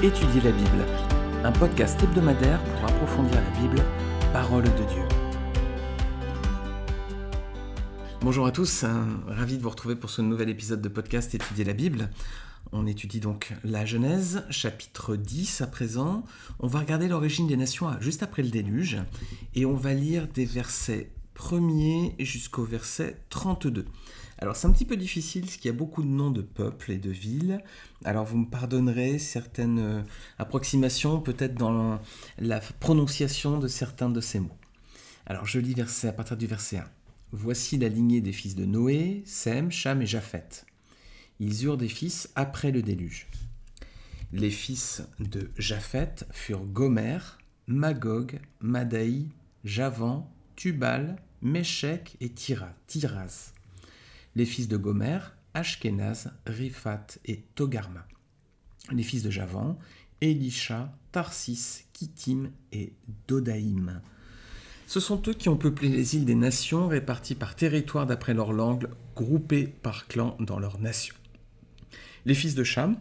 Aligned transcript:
Étudier 0.00 0.40
la 0.42 0.52
Bible, 0.52 0.86
un 1.42 1.50
podcast 1.50 2.00
hebdomadaire 2.00 2.62
pour 2.62 2.84
approfondir 2.84 3.34
la 3.34 3.60
Bible, 3.60 3.82
parole 4.32 4.62
de 4.62 4.68
Dieu. 4.70 5.02
Bonjour 8.20 8.46
à 8.46 8.52
tous, 8.52 8.84
euh, 8.84 8.88
ravi 9.26 9.56
de 9.56 9.62
vous 9.62 9.70
retrouver 9.70 9.96
pour 9.96 10.10
ce 10.10 10.22
nouvel 10.22 10.50
épisode 10.50 10.80
de 10.80 10.88
podcast 10.88 11.34
Étudier 11.34 11.64
la 11.64 11.72
Bible. 11.72 12.10
On 12.70 12.86
étudie 12.86 13.18
donc 13.18 13.52
la 13.64 13.84
Genèse, 13.84 14.44
chapitre 14.50 15.16
10 15.16 15.62
à 15.62 15.66
présent. 15.66 16.22
On 16.60 16.68
va 16.68 16.78
regarder 16.78 17.08
l'origine 17.08 17.48
des 17.48 17.56
nations 17.56 17.90
juste 18.00 18.22
après 18.22 18.44
le 18.44 18.50
déluge 18.50 18.98
et 19.56 19.66
on 19.66 19.74
va 19.74 19.94
lire 19.94 20.28
des 20.28 20.44
versets 20.44 21.10
1er 21.34 22.14
jusqu'au 22.24 22.62
verset 22.62 23.20
32. 23.30 23.84
Alors 24.40 24.54
c'est 24.54 24.68
un 24.68 24.72
petit 24.72 24.84
peu 24.84 24.96
difficile 24.96 25.42
parce 25.42 25.56
qu'il 25.56 25.66
y 25.66 25.74
a 25.74 25.76
beaucoup 25.76 26.02
de 26.02 26.08
noms 26.08 26.30
de 26.30 26.42
peuples 26.42 26.92
et 26.92 26.98
de 26.98 27.10
villes. 27.10 27.60
Alors 28.04 28.24
vous 28.24 28.38
me 28.38 28.46
pardonnerez 28.46 29.18
certaines 29.18 29.80
euh, 29.80 30.02
approximations 30.38 31.20
peut-être 31.20 31.54
dans 31.54 32.00
la 32.38 32.60
prononciation 32.60 33.58
de 33.58 33.66
certains 33.66 34.10
de 34.10 34.20
ces 34.20 34.38
mots. 34.38 34.56
Alors 35.26 35.44
je 35.44 35.58
lis 35.58 35.74
verset, 35.74 36.08
à 36.08 36.12
partir 36.12 36.36
du 36.36 36.46
verset 36.46 36.78
1. 36.78 36.84
Voici 37.32 37.78
la 37.78 37.88
lignée 37.88 38.20
des 38.20 38.32
fils 38.32 38.54
de 38.54 38.64
Noé, 38.64 39.22
Sem, 39.26 39.72
Cham 39.72 40.00
et 40.02 40.06
Japheth. 40.06 40.66
Ils 41.40 41.64
eurent 41.64 41.76
des 41.76 41.88
fils 41.88 42.30
après 42.36 42.70
le 42.70 42.80
déluge. 42.80 43.26
Les 44.32 44.50
fils 44.50 45.02
de 45.18 45.50
Japheth 45.58 46.26
furent 46.30 46.64
Gomer, 46.64 47.18
Magog, 47.66 48.40
Madaï, 48.60 49.28
Javan, 49.64 50.30
Tubal, 50.54 51.16
Méchec 51.42 52.16
et 52.20 52.30
Tiraz 52.30 53.52
les 54.38 54.46
fils 54.46 54.68
de 54.68 54.76
Gomer, 54.76 55.18
Ashkenaz, 55.52 56.30
Riphat 56.46 57.18
et 57.24 57.42
Togarma. 57.56 58.06
Les 58.92 59.02
fils 59.02 59.24
de 59.24 59.32
Javan, 59.32 59.76
Elisha, 60.20 60.92
Tarsis, 61.10 61.86
Kittim 61.92 62.52
et 62.70 62.92
Dodaïm. 63.26 64.00
Ce 64.86 65.00
sont 65.00 65.20
eux 65.26 65.34
qui 65.34 65.48
ont 65.48 65.56
peuplé 65.56 65.88
les 65.88 66.14
îles 66.14 66.24
des 66.24 66.36
nations, 66.36 66.86
réparties 66.86 67.34
par 67.34 67.56
territoire 67.56 68.06
d'après 68.06 68.32
leur 68.32 68.52
langue, 68.52 68.88
groupées 69.16 69.66
par 69.66 70.06
clans 70.06 70.36
dans 70.38 70.60
leur 70.60 70.78
nation. 70.78 71.16
Les 72.24 72.34
fils 72.34 72.54
de 72.54 72.62
Cham 72.62 72.96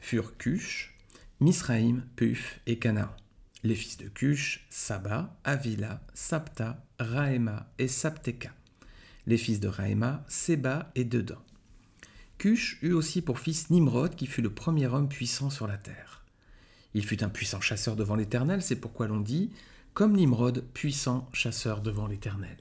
furent 0.00 0.36
Cush, 0.36 0.94
Misraïm, 1.40 2.02
Puf 2.14 2.60
et 2.66 2.78
Canaan. 2.78 3.10
Les 3.62 3.74
fils 3.74 3.96
de 3.96 4.08
Cush, 4.08 4.66
Saba, 4.68 5.34
Avila, 5.44 6.02
Sapta, 6.12 6.84
Raema 6.98 7.70
et 7.78 7.88
Sapteka 7.88 8.50
les 9.26 9.38
fils 9.38 9.60
de 9.60 9.68
Raïma, 9.68 10.24
Seba 10.28 10.90
et 10.94 11.04
Dedan. 11.04 11.42
Cush 12.38 12.78
eut 12.82 12.92
aussi 12.92 13.22
pour 13.22 13.38
fils 13.38 13.70
Nimrod, 13.70 14.16
qui 14.16 14.26
fut 14.26 14.42
le 14.42 14.52
premier 14.52 14.86
homme 14.86 15.08
puissant 15.08 15.50
sur 15.50 15.66
la 15.66 15.78
terre. 15.78 16.24
Il 16.94 17.04
fut 17.04 17.24
un 17.24 17.28
puissant 17.28 17.60
chasseur 17.60 17.96
devant 17.96 18.16
l'Éternel, 18.16 18.62
c'est 18.62 18.76
pourquoi 18.76 19.06
l'on 19.08 19.20
dit 19.20 19.50
comme 19.94 20.14
Nimrod, 20.14 20.64
puissant 20.74 21.28
chasseur 21.32 21.80
devant 21.80 22.08
l'Éternel. 22.08 22.56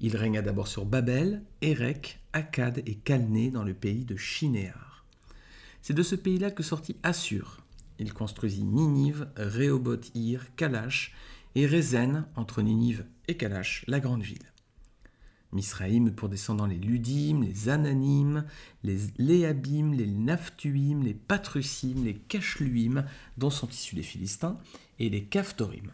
Il 0.00 0.16
régna 0.16 0.42
d'abord 0.42 0.68
sur 0.68 0.86
Babel, 0.86 1.42
Érec, 1.60 2.20
Akkad 2.32 2.82
et 2.86 2.94
Calné 2.94 3.50
dans 3.50 3.64
le 3.64 3.74
pays 3.74 4.04
de 4.04 4.16
Shinéar. 4.16 5.04
C'est 5.82 5.92
de 5.92 6.04
ce 6.04 6.14
pays-là 6.14 6.52
que 6.52 6.62
sortit 6.62 6.96
Assur. 7.02 7.58
Il 7.98 8.14
construisit 8.14 8.62
Ninive, 8.62 9.28
Rehoboth-Ir, 9.36 10.54
Kalash 10.54 11.12
et 11.56 11.66
Rézen 11.66 12.26
entre 12.36 12.62
Ninive 12.62 13.04
et 13.26 13.36
Kalash, 13.36 13.84
la 13.88 13.98
grande 13.98 14.22
ville. 14.22 14.49
Misraïm 15.52 16.12
pour 16.12 16.28
descendants 16.28 16.66
les 16.66 16.78
Ludim, 16.78 17.42
les 17.42 17.68
Ananim, 17.68 18.44
les 18.84 18.98
Léabim, 19.18 19.92
les 19.92 20.06
Naphtuim, 20.06 21.02
les 21.02 21.14
Patrusim, 21.14 22.04
les 22.04 22.14
Kachluim, 22.14 23.04
dont 23.36 23.50
sont 23.50 23.68
issus 23.68 23.96
les 23.96 24.02
Philistins, 24.02 24.58
et 24.98 25.08
les 25.08 25.24
Caphtorim. 25.24 25.90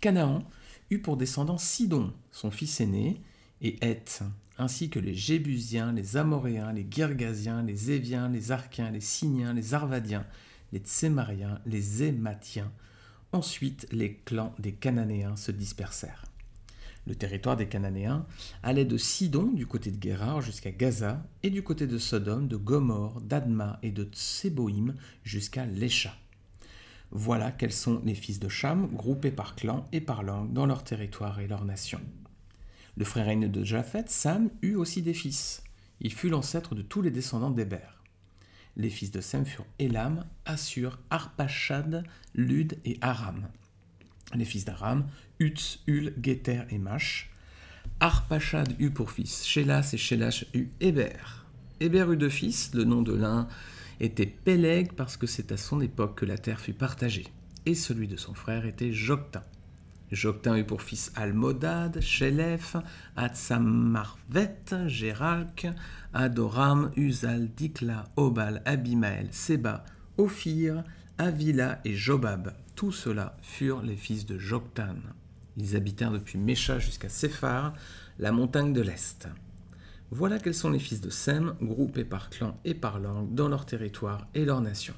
Canaan 0.00 0.44
eut 0.90 0.98
pour 0.98 1.16
descendants 1.16 1.58
Sidon, 1.58 2.12
son 2.30 2.50
fils 2.50 2.80
aîné, 2.80 3.20
et 3.62 3.76
Heth, 3.80 4.22
ainsi 4.58 4.90
que 4.90 4.98
les 4.98 5.14
Jébusiens, 5.14 5.92
les 5.92 6.16
Amoréens, 6.16 6.72
les 6.72 6.86
Girgasiens, 6.90 7.62
les 7.62 7.90
Éviens, 7.90 8.28
les 8.28 8.52
Arkiens, 8.52 8.90
les 8.90 9.00
Siniens, 9.00 9.54
les 9.54 9.74
Arvadiens, 9.74 10.26
les 10.72 10.80
Tsémariens, 10.80 11.60
les 11.64 12.02
Ématiens. 12.02 12.70
Ensuite, 13.32 13.86
les 13.92 14.14
clans 14.14 14.54
des 14.58 14.72
Cananéens 14.72 15.36
se 15.36 15.52
dispersèrent. 15.52 16.27
Le 17.08 17.14
territoire 17.14 17.56
des 17.56 17.68
Cananéens 17.68 18.26
allait 18.62 18.84
de 18.84 18.98
Sidon 18.98 19.50
du 19.54 19.66
côté 19.66 19.90
de 19.90 19.96
Guérard 19.96 20.42
jusqu'à 20.42 20.70
Gaza 20.70 21.24
et 21.42 21.48
du 21.48 21.62
côté 21.62 21.86
de 21.86 21.96
Sodome, 21.96 22.48
de 22.48 22.56
Gomorre, 22.56 23.22
d'Adma 23.22 23.78
et 23.82 23.90
de 23.90 24.04
Tseboïm 24.04 24.94
jusqu'à 25.24 25.64
Lécha. 25.64 26.14
Voilà 27.10 27.50
quels 27.50 27.72
sont 27.72 28.02
les 28.04 28.14
fils 28.14 28.40
de 28.40 28.50
Cham, 28.50 28.88
groupés 28.88 29.30
par 29.30 29.56
clan 29.56 29.88
et 29.90 30.02
par 30.02 30.22
langue 30.22 30.52
dans 30.52 30.66
leur 30.66 30.84
territoire 30.84 31.40
et 31.40 31.48
leur 31.48 31.64
nation. 31.64 32.00
Le 32.98 33.06
frère 33.06 33.30
aîné 33.30 33.48
de 33.48 33.64
Japheth, 33.64 34.10
Sam, 34.10 34.50
eut 34.60 34.74
aussi 34.74 35.00
des 35.00 35.14
fils. 35.14 35.62
Il 36.02 36.12
fut 36.12 36.28
l'ancêtre 36.28 36.74
de 36.74 36.82
tous 36.82 37.00
les 37.00 37.10
descendants 37.10 37.50
d'Héber. 37.50 38.02
Les 38.76 38.90
fils 38.90 39.10
de 39.10 39.22
Sem 39.22 39.46
furent 39.46 39.64
Elam, 39.78 40.26
Assur, 40.44 40.98
Arpachad, 41.08 42.04
Lud 42.34 42.78
et 42.84 42.98
Aram. 43.00 43.48
Les 44.34 44.44
fils 44.44 44.66
d'Aram, 44.66 45.06
Utz, 45.40 45.80
Ul, 45.86 46.14
Geter 46.22 46.62
et 46.70 46.78
Mash. 46.78 47.30
Arpachad 48.00 48.74
eut 48.78 48.90
pour 48.90 49.10
fils 49.10 49.44
Shelas 49.44 49.90
et 49.92 49.96
Shelas 49.96 50.44
eut 50.54 50.68
Héber. 50.80 51.44
Héber 51.80 52.12
eut 52.12 52.16
deux 52.16 52.28
fils, 52.28 52.72
le 52.74 52.84
nom 52.84 53.02
de 53.02 53.14
l'un 53.14 53.48
était 54.00 54.26
Peleg 54.26 54.92
parce 54.92 55.16
que 55.16 55.26
c'est 55.26 55.52
à 55.52 55.56
son 55.56 55.80
époque 55.80 56.18
que 56.18 56.24
la 56.24 56.38
terre 56.38 56.60
fut 56.60 56.72
partagée, 56.72 57.26
et 57.66 57.74
celui 57.74 58.06
de 58.06 58.16
son 58.16 58.34
frère 58.34 58.66
était 58.66 58.92
Joktan. 58.92 59.42
Joktan 60.10 60.56
eut 60.56 60.64
pour 60.64 60.82
fils 60.82 61.12
Almodad, 61.16 62.00
Shelef, 62.00 62.76
Atsamarvet, 63.16 64.56
Gérak, 64.86 65.66
Adoram, 66.14 66.90
Uzal, 66.96 67.48
Dikla, 67.48 68.04
Obal, 68.16 68.62
Abimael, 68.64 69.28
Seba, 69.32 69.84
Ophir, 70.16 70.82
Avila 71.18 71.80
et 71.84 71.94
Jobab. 71.94 72.54
Tous 72.74 72.92
ceux-là 72.92 73.36
furent 73.42 73.82
les 73.82 73.96
fils 73.96 74.24
de 74.24 74.38
Joktan. 74.38 74.96
Ils 75.58 75.74
habitèrent 75.74 76.12
depuis 76.12 76.38
Mécha 76.38 76.78
jusqu'à 76.78 77.08
Séphar, 77.08 77.72
la 78.18 78.30
montagne 78.30 78.72
de 78.72 78.80
l'Est. 78.80 79.28
Voilà 80.10 80.38
quels 80.38 80.54
sont 80.54 80.70
les 80.70 80.78
fils 80.78 81.00
de 81.00 81.10
Sem, 81.10 81.54
groupés 81.60 82.04
par 82.04 82.30
clan 82.30 82.58
et 82.64 82.74
par 82.74 83.00
langue, 83.00 83.34
dans 83.34 83.48
leur 83.48 83.66
territoire 83.66 84.28
et 84.34 84.44
leur 84.44 84.60
nation. 84.60 84.94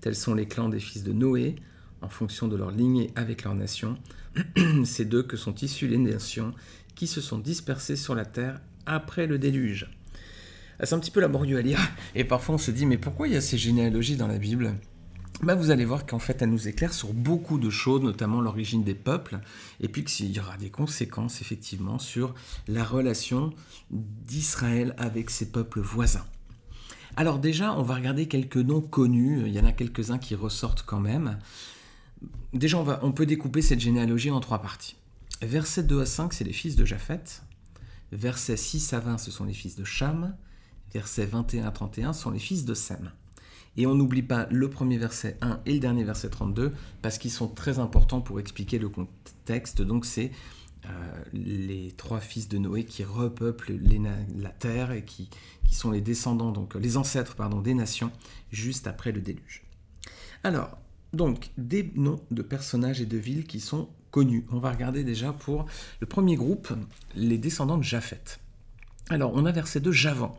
Tels 0.00 0.14
sont 0.14 0.34
les 0.34 0.46
clans 0.46 0.68
des 0.68 0.80
fils 0.80 1.02
de 1.02 1.12
Noé, 1.12 1.56
en 2.00 2.08
fonction 2.08 2.48
de 2.48 2.56
leur 2.56 2.70
lignée 2.70 3.10
avec 3.16 3.42
leur 3.42 3.54
nation. 3.54 3.98
C'est 4.84 5.04
d'eux 5.04 5.22
que 5.24 5.36
sont 5.36 5.54
issues 5.56 5.88
les 5.88 5.98
nations 5.98 6.54
qui 6.94 7.06
se 7.06 7.20
sont 7.20 7.38
dispersées 7.38 7.96
sur 7.96 8.14
la 8.14 8.24
terre 8.24 8.60
après 8.86 9.26
le 9.26 9.38
déluge. 9.38 9.90
Ah, 10.78 10.86
c'est 10.86 10.94
un 10.94 10.98
petit 10.98 11.10
peu 11.10 11.20
laborieux 11.20 11.58
à 11.58 11.62
lire, 11.62 11.78
et 12.14 12.24
parfois 12.24 12.56
on 12.56 12.58
se 12.58 12.72
dit 12.72 12.86
mais 12.86 12.98
pourquoi 12.98 13.28
il 13.28 13.34
y 13.34 13.36
a 13.36 13.40
ces 13.40 13.58
généalogies 13.58 14.16
dans 14.16 14.26
la 14.26 14.38
Bible? 14.38 14.74
Bah, 15.42 15.54
vous 15.54 15.70
allez 15.70 15.84
voir 15.84 16.06
qu'en 16.06 16.18
fait, 16.18 16.40
elle 16.40 16.50
nous 16.50 16.68
éclaire 16.68 16.94
sur 16.94 17.12
beaucoup 17.12 17.58
de 17.58 17.68
choses, 17.68 18.02
notamment 18.02 18.40
l'origine 18.40 18.84
des 18.84 18.94
peuples, 18.94 19.40
et 19.80 19.88
puis 19.88 20.04
qu'il 20.04 20.30
y 20.30 20.38
aura 20.38 20.56
des 20.56 20.70
conséquences, 20.70 21.40
effectivement, 21.40 21.98
sur 21.98 22.34
la 22.68 22.84
relation 22.84 23.52
d'Israël 23.90 24.94
avec 24.98 25.30
ses 25.30 25.50
peuples 25.50 25.80
voisins. 25.80 26.24
Alors 27.16 27.38
déjà, 27.38 27.74
on 27.74 27.82
va 27.82 27.96
regarder 27.96 28.26
quelques 28.26 28.56
noms 28.56 28.80
connus, 28.80 29.42
il 29.46 29.52
y 29.52 29.60
en 29.60 29.66
a 29.66 29.72
quelques-uns 29.72 30.18
qui 30.18 30.34
ressortent 30.34 30.84
quand 30.86 31.00
même. 31.00 31.38
Déjà, 32.54 32.78
on, 33.02 33.12
peut 33.12 33.26
découper 33.26 33.62
cette 33.62 33.80
généalogie 33.80 34.30
en 34.30 34.40
trois 34.40 34.62
parties. 34.62 34.96
Versets 35.42 35.82
2 35.82 36.02
à 36.02 36.06
5, 36.06 36.32
c'est 36.32 36.44
les 36.44 36.52
fils 36.52 36.76
de 36.76 36.84
Japheth. 36.84 37.42
Versets 38.12 38.56
6 38.56 38.92
à 38.92 39.00
20, 39.00 39.18
ce 39.18 39.30
sont 39.30 39.44
les 39.44 39.52
fils 39.52 39.74
de 39.74 39.84
Cham. 39.84 40.36
Versets 40.94 41.26
21 41.26 41.66
à 41.66 41.70
31 41.70 42.12
sont 42.12 42.30
les 42.30 42.38
fils 42.38 42.64
de 42.64 42.74
Sem. 42.74 43.10
Et 43.76 43.86
on 43.86 43.94
n'oublie 43.94 44.22
pas 44.22 44.46
le 44.50 44.68
premier 44.68 44.98
verset 44.98 45.38
1 45.40 45.60
et 45.64 45.72
le 45.74 45.78
dernier 45.78 46.04
verset 46.04 46.28
32 46.28 46.72
parce 47.00 47.18
qu'ils 47.18 47.30
sont 47.30 47.48
très 47.48 47.78
importants 47.78 48.20
pour 48.20 48.38
expliquer 48.38 48.78
le 48.78 48.88
contexte. 48.88 49.80
Donc 49.80 50.04
c'est 50.04 50.30
euh, 50.84 50.88
les 51.32 51.94
trois 51.96 52.20
fils 52.20 52.48
de 52.48 52.58
Noé 52.58 52.84
qui 52.84 53.04
repeuplent 53.04 53.72
la 54.36 54.50
terre 54.50 54.92
et 54.92 55.04
qui, 55.04 55.30
qui, 55.66 55.74
sont 55.74 55.90
les 55.90 56.00
descendants, 56.00 56.50
donc 56.50 56.74
les 56.74 56.96
ancêtres 56.96 57.34
pardon, 57.36 57.60
des 57.60 57.74
nations 57.74 58.10
juste 58.50 58.86
après 58.86 59.12
le 59.12 59.20
déluge. 59.20 59.62
Alors, 60.44 60.76
donc 61.12 61.50
des 61.56 61.92
noms 61.94 62.20
de 62.30 62.42
personnages 62.42 63.00
et 63.00 63.06
de 63.06 63.16
villes 63.16 63.46
qui 63.46 63.60
sont 63.60 63.88
connus. 64.10 64.44
On 64.50 64.58
va 64.58 64.70
regarder 64.70 65.04
déjà 65.04 65.32
pour 65.32 65.66
le 66.00 66.06
premier 66.06 66.36
groupe, 66.36 66.72
les 67.14 67.38
descendants 67.38 67.78
de 67.78 67.84
Japheth. 67.84 68.40
Alors, 69.08 69.32
on 69.34 69.46
a 69.46 69.52
verset 69.52 69.80
2 69.80 69.92
Javan. 69.92 70.36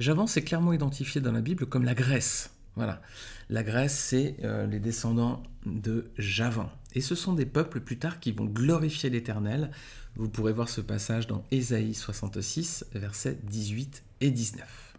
Javan, 0.00 0.26
c'est 0.26 0.42
clairement 0.42 0.72
identifié 0.72 1.20
dans 1.20 1.32
la 1.32 1.40
Bible 1.40 1.66
comme 1.66 1.84
la 1.84 1.94
Grèce. 1.94 2.53
Voilà. 2.76 3.00
La 3.50 3.62
Grèce, 3.62 3.96
c'est 3.96 4.36
euh, 4.42 4.66
les 4.66 4.80
descendants 4.80 5.42
de 5.66 6.10
Javan. 6.18 6.70
Et 6.94 7.00
ce 7.00 7.14
sont 7.14 7.32
des 7.32 7.46
peuples 7.46 7.80
plus 7.80 7.98
tard 7.98 8.20
qui 8.20 8.32
vont 8.32 8.44
glorifier 8.44 9.10
l'Éternel. 9.10 9.70
Vous 10.16 10.28
pourrez 10.28 10.52
voir 10.52 10.68
ce 10.68 10.80
passage 10.80 11.26
dans 11.26 11.44
Ésaïe 11.50 11.94
66, 11.94 12.86
versets 12.94 13.38
18 13.44 14.02
et 14.20 14.30
19. 14.30 14.94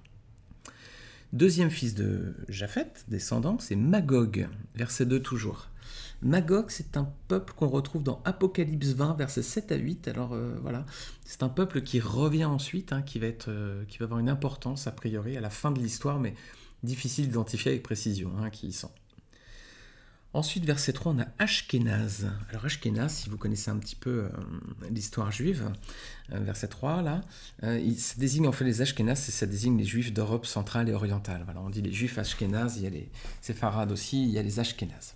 Deuxième 1.33 1.69
fils 1.69 1.95
de 1.95 2.33
Japheth, 2.48 3.06
descendant, 3.07 3.57
c'est 3.60 3.75
Magog, 3.75 4.48
verset 4.75 5.06
2 5.06 5.22
toujours. 5.22 5.68
Magog, 6.22 6.66
c'est 6.69 6.98
un 6.98 7.12
peuple 7.27 7.54
qu'on 7.56 7.68
retrouve 7.68 8.04
dans 8.04 8.22
Apocalypse 8.25 8.94
20, 8.94 9.16
versets 9.16 9.42
7 9.42 9.72
à 9.72 9.75
8. 9.75 10.07
Alors 10.07 10.33
euh, 10.33 10.57
voilà, 10.62 10.86
c'est 11.24 11.44
un 11.44 11.50
peuple 11.50 11.81
qui 11.81 12.00
revient 12.00 12.45
ensuite, 12.45 12.94
hein, 12.94 13.01
qui, 13.01 13.19
va 13.19 13.27
euh, 13.48 13.83
qui 13.88 13.98
va 13.98 14.06
avoir 14.06 14.19
une 14.19 14.30
importance 14.30 14.88
a 14.88 14.92
priori 14.92 15.36
à 15.38 15.42
la 15.42 15.50
fin 15.50 15.72
de 15.72 15.80
l'histoire, 15.80 16.19
mais 16.19 16.36
difficile 16.86 17.28
d'identifier 17.28 17.72
avec 17.72 17.84
précision 17.84 18.32
hein, 18.40 18.50
qui 18.50 18.68
y 18.68 18.74
sont. 18.74 18.92
Ensuite, 20.34 20.66
verset 20.66 20.92
3, 20.92 21.14
on 21.14 21.20
a 21.20 21.28
Ashkenaz. 21.40 22.26
Alors 22.50 22.66
Ashkenaz, 22.66 23.10
si 23.10 23.30
vous 23.30 23.38
connaissez 23.38 23.72
un 23.72 23.78
petit 23.78 23.96
peu 23.96 24.26
euh, 24.26 24.30
l'histoire 24.92 25.32
juive, 25.32 25.72
verset 26.30 26.68
3, 26.68 27.02
là, 27.02 27.22
il, 27.64 27.98
ça 27.98 28.16
désigne 28.18 28.46
en 28.46 28.52
fait 28.52 28.66
les 28.66 28.82
Ashkenaz, 28.82 29.16
ça 29.16 29.46
désigne 29.46 29.78
les 29.78 29.86
juifs 29.86 30.12
d'Europe 30.12 30.46
centrale 30.46 30.90
et 30.90 30.94
orientale. 30.94 31.44
Voilà, 31.46 31.62
on 31.62 31.70
dit 31.70 31.82
les 31.82 31.94
juifs 31.94 32.18
Ashkenaz, 32.18 32.74
il 32.76 32.84
y 32.84 32.88
a 32.88 32.90
les 32.90 33.10
séfarades 33.40 33.94
aussi, 33.94 34.24
il 34.24 34.30
y 34.30 34.38
a 34.38 34.42
les 34.42 34.60
Ashkenaz. 34.60 35.16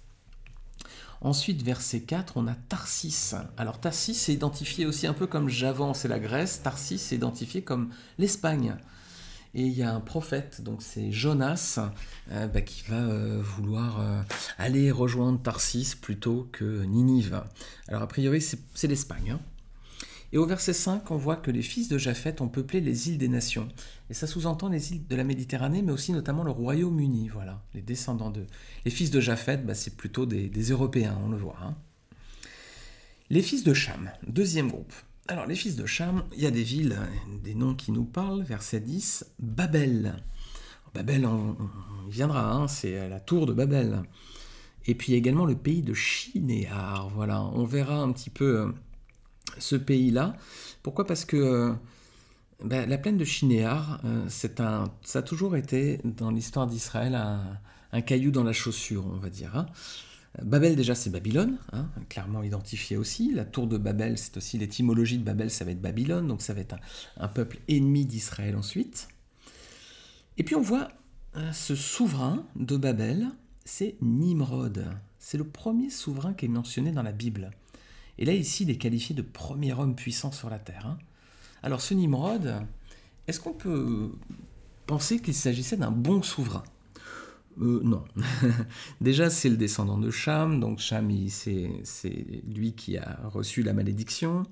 Ensuite, 1.22 1.64
verset 1.64 2.02
4, 2.02 2.38
on 2.38 2.48
a 2.48 2.56
Tarsis. 2.56 3.36
Alors 3.58 3.82
Tarsis 3.82 4.30
est 4.30 4.34
identifié 4.34 4.86
aussi 4.86 5.06
un 5.06 5.14
peu 5.14 5.28
comme 5.28 5.50
Javan, 5.50 5.94
c'est 5.94 6.08
la 6.08 6.20
Grèce. 6.20 6.62
Tarsis 6.64 6.96
est 7.12 7.16
identifié 7.16 7.62
comme 7.62 7.90
l'Espagne. 8.18 8.78
Et 9.56 9.64
il 9.64 9.74
y 9.74 9.82
a 9.82 9.94
un 9.94 10.00
prophète, 10.00 10.62
donc 10.62 10.84
c'est 10.84 11.12
Jonas, 11.12 11.80
euh, 12.32 12.48
bah, 12.48 12.62
qui 12.62 12.84
va 12.88 13.02
euh, 13.02 13.42
vouloir 13.42 14.00
euh, 14.00 14.22
aller 14.60 14.92
rejoindre 14.92 15.42
Tarsis 15.42 15.96
plutôt 16.00 16.48
que 16.52 16.84
Ninive. 16.84 17.42
Alors 17.88 18.04
a 18.04 18.08
priori, 18.08 18.42
c'est 18.42 18.88
l'Espagne. 18.88 19.32
Hein. 19.32 19.40
Et 20.32 20.38
au 20.38 20.46
verset 20.46 20.74
5, 20.74 21.10
on 21.10 21.18
voit 21.18 21.38
que 21.38 21.50
les 21.50 21.64
fils 21.64 21.90
de 21.90 21.98
Japheth 21.98 22.42
ont 22.42 22.48
peuplé 22.48 22.82
les 22.82 23.10
îles 23.10 23.18
des 23.18 23.28
nations. 23.28 23.68
Et 24.12 24.14
ça 24.14 24.28
sous-entend 24.28 24.70
les 24.70 24.94
îles 24.94 25.08
de 25.08 25.16
la 25.16 25.24
Méditerranée, 25.24 25.82
mais 25.82 25.92
aussi 25.92 26.12
notamment 26.12 26.44
le 26.44 26.52
Royaume-Uni, 26.52 27.30
voilà, 27.30 27.64
les 27.74 27.82
descendants 27.82 28.30
d'eux. 28.30 28.46
Les 28.86 28.92
fils 28.92 29.10
de 29.10 29.20
Japheth, 29.20 29.66
bah, 29.66 29.74
c'est 29.74 29.96
plutôt 29.96 30.28
des, 30.28 30.50
Européens, 30.70 31.18
on 31.26 31.30
le 31.30 31.38
voit. 31.38 31.58
Hein. 31.64 31.76
Les 33.32 33.42
fils 33.42 33.64
de 33.64 33.74
Cham, 33.74 34.12
deuxième 34.28 34.70
groupe. 34.70 34.94
Alors, 35.30 35.46
les 35.46 35.54
fils 35.54 35.76
de 35.76 35.86
Cham, 35.86 36.24
il 36.34 36.42
y 36.42 36.48
a 36.48 36.52
des 36.52 36.64
villes, 36.64 36.98
des 37.44 37.54
noms 37.54 37.76
qui 37.76 37.92
nous 37.92 38.04
parlent, 38.04 38.42
verset 38.42 38.80
10, 38.80 39.28
Babel. 39.38 40.16
Babel, 40.96 41.24
on, 41.28 41.56
y 42.08 42.12
viendra, 42.12 42.52
hein, 42.52 42.68
c'est 42.68 43.08
la 43.08 43.20
tour 43.20 43.46
de 43.46 43.54
Babel. 43.54 44.02
Et 44.88 44.96
puis 44.96 45.14
également 45.14 45.46
le 45.46 45.54
pays 45.54 45.84
de 45.84 45.94
Chinéar, 45.94 47.10
voilà, 47.10 47.44
on 47.44 47.64
verra 47.64 48.02
un 48.02 48.12
petit 48.12 48.32
peu 48.32 48.58
euh, 48.58 48.72
ce 49.60 49.76
pays-là. 49.76 50.36
Pourquoi? 50.82 51.06
Parce 51.06 51.26
que 51.26 51.38
euh, 51.38 51.74
ben, 52.64 52.90
la 52.90 52.98
plaine 52.98 53.18
de 53.18 53.26
Chinéar, 53.26 54.02
euh, 54.06 54.26
c'est 54.30 54.60
un, 54.60 54.86
ça 55.04 55.20
a 55.20 55.22
toujours 55.22 55.56
été 55.56 56.00
dans 56.06 56.32
l'histoire 56.32 56.66
d'Israël 56.66 57.14
un, 57.14 58.02
caillou 58.02 58.32
dans 58.32 58.44
la 58.44 58.54
chaussure, 58.54 59.06
on 59.06 59.20
va 59.20 59.30
dire. 59.30 59.56
Hein. 59.56 59.68
Babel 60.42 60.76
déjà 60.76 60.96
c'est 60.96 61.10
Babylone, 61.10 61.58
hein, 61.74 61.90
clairement 62.08 62.44
identifié 62.44 62.98
aussi. 62.98 63.32
La 63.34 63.46
tour 63.46 63.68
de 63.68 63.78
Babel 63.78 64.18
c'est 64.18 64.38
aussi 64.38 64.58
l'étymologie 64.58 65.18
de 65.18 65.24
Babel, 65.24 65.50
ça 65.50 65.66
va 65.66 65.72
être 65.72 65.82
Babylone, 65.82 66.28
donc 66.28 66.42
ça 66.42 66.54
va 66.54 66.62
être 66.62 66.76
un, 67.18 67.28
peuple 67.28 67.60
ennemi 67.68 68.06
d'Israël 68.06 68.56
ensuite. 68.56 69.08
Et 70.38 70.44
puis 70.44 70.56
on 70.56 70.62
voit 70.62 70.90
euh, 71.36 71.52
ce 71.52 71.76
souverain 71.76 72.46
de 72.56 72.78
Babel, 72.78 73.28
c'est 73.66 73.96
Nimrod. 74.02 74.86
C'est 75.20 75.38
le 75.38 75.44
premier 75.44 75.90
souverain 75.90 76.34
qui 76.34 76.46
est 76.46 76.50
mentionné 76.50 76.92
dans 76.92 77.04
la 77.04 77.12
Bible. 77.12 77.52
Et 78.18 78.26
là, 78.26 78.34
ici, 78.34 78.64
il 78.64 78.70
est 78.70 78.78
qualifié 78.78 79.16
de 79.16 79.22
premier 79.22 79.74
homme 79.74 79.96
puissant 79.96 80.32
sur 80.32 80.50
la 80.50 80.60
Terre. 80.60 80.86
Hein. 80.86 80.98
Alors, 81.62 81.82
ce 81.82 81.94
Nimrod, 81.94 82.66
est-ce 83.28 83.40
qu'on 83.40 83.54
peut 83.54 84.12
penser 84.88 85.20
qu'il 85.20 85.34
s'agissait 85.34 85.78
d'un 85.78 85.92
bon 85.92 86.22
souverain? 86.22 86.64
Euh, 87.62 87.82
non. 87.84 88.04
Déjà, 89.02 89.30
c'est 89.30 89.50
le 89.50 89.58
descendant 89.58 89.98
de 89.98 90.12
Cham, 90.12 90.60
donc 90.60 90.80
Cham, 90.80 91.10
c'est 91.28 92.44
lui 92.48 92.74
qui 92.74 92.98
a 92.98 93.20
reçu 93.26 93.64
la 93.64 93.74
malédiction. 93.74 94.44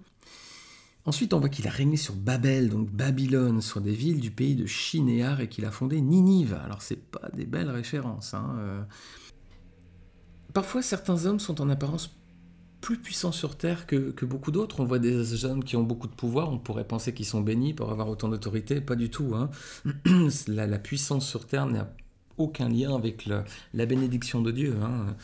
Ensuite, 1.06 1.34
on 1.34 1.40
voit 1.40 1.48
qu'il 1.48 1.68
a 1.68 1.72
régné 1.72 1.96
sur 1.96 2.16
Babel, 2.16 2.70
donc 2.70 2.92
Babylone, 2.92 3.62
sur 3.62 3.80
des 3.80 3.94
villes 3.94 4.20
du 4.20 4.30
pays 4.30 4.56
de 4.56 4.66
Chinéar, 4.66 5.40
et 5.40 5.48
qu'il 5.48 5.64
a 5.66 5.72
fondé 5.72 6.02
Ninive. 6.02 6.60
Alors, 6.66 6.82
c'est 6.82 7.02
pas 7.02 7.30
des 7.34 7.46
belles 7.46 7.70
références. 7.70 8.34
Hein, 8.34 8.56
euh. 8.60 8.82
Parfois, 10.54 10.82
certains 10.82 11.26
hommes 11.26 11.40
sont 11.40 11.62
en 11.62 11.70
apparence 11.70 12.18
plus 12.82 12.98
puissants 12.98 13.32
sur 13.32 13.58
Terre 13.58 13.86
que, 13.88 14.26
beaucoup 14.26 14.52
d'autres. 14.52 14.80
On 14.80 14.86
voit 14.86 15.00
des 15.00 15.46
hommes 15.46 15.64
qui 15.64 15.76
ont 15.76 15.84
beaucoup 15.84 16.08
de 16.08 16.14
pouvoir, 16.14 16.52
on 16.52 16.58
pourrait 16.58 16.88
penser 16.88 17.14
qu'ils 17.14 17.26
sont 17.26 17.42
bénis 17.42 17.74
pour 17.74 17.92
avoir 17.92 18.10
autant 18.10 18.30
d'autorité, 18.30 18.82
pas 18.82 18.96
du 18.96 19.10
tout. 19.10 19.34
Hein. 19.36 19.50
La, 20.48 20.80
puissance 20.80 21.28
sur 21.28 21.46
Terre 21.48 21.66
n'a 21.66 21.94
aucun 22.38 22.70
lien 22.70 22.96
avec 22.96 23.26
la 23.26 23.86
bénédiction 23.86 24.42
de 24.42 24.52
Dieu. 24.52 24.76
Hein. 24.82 25.16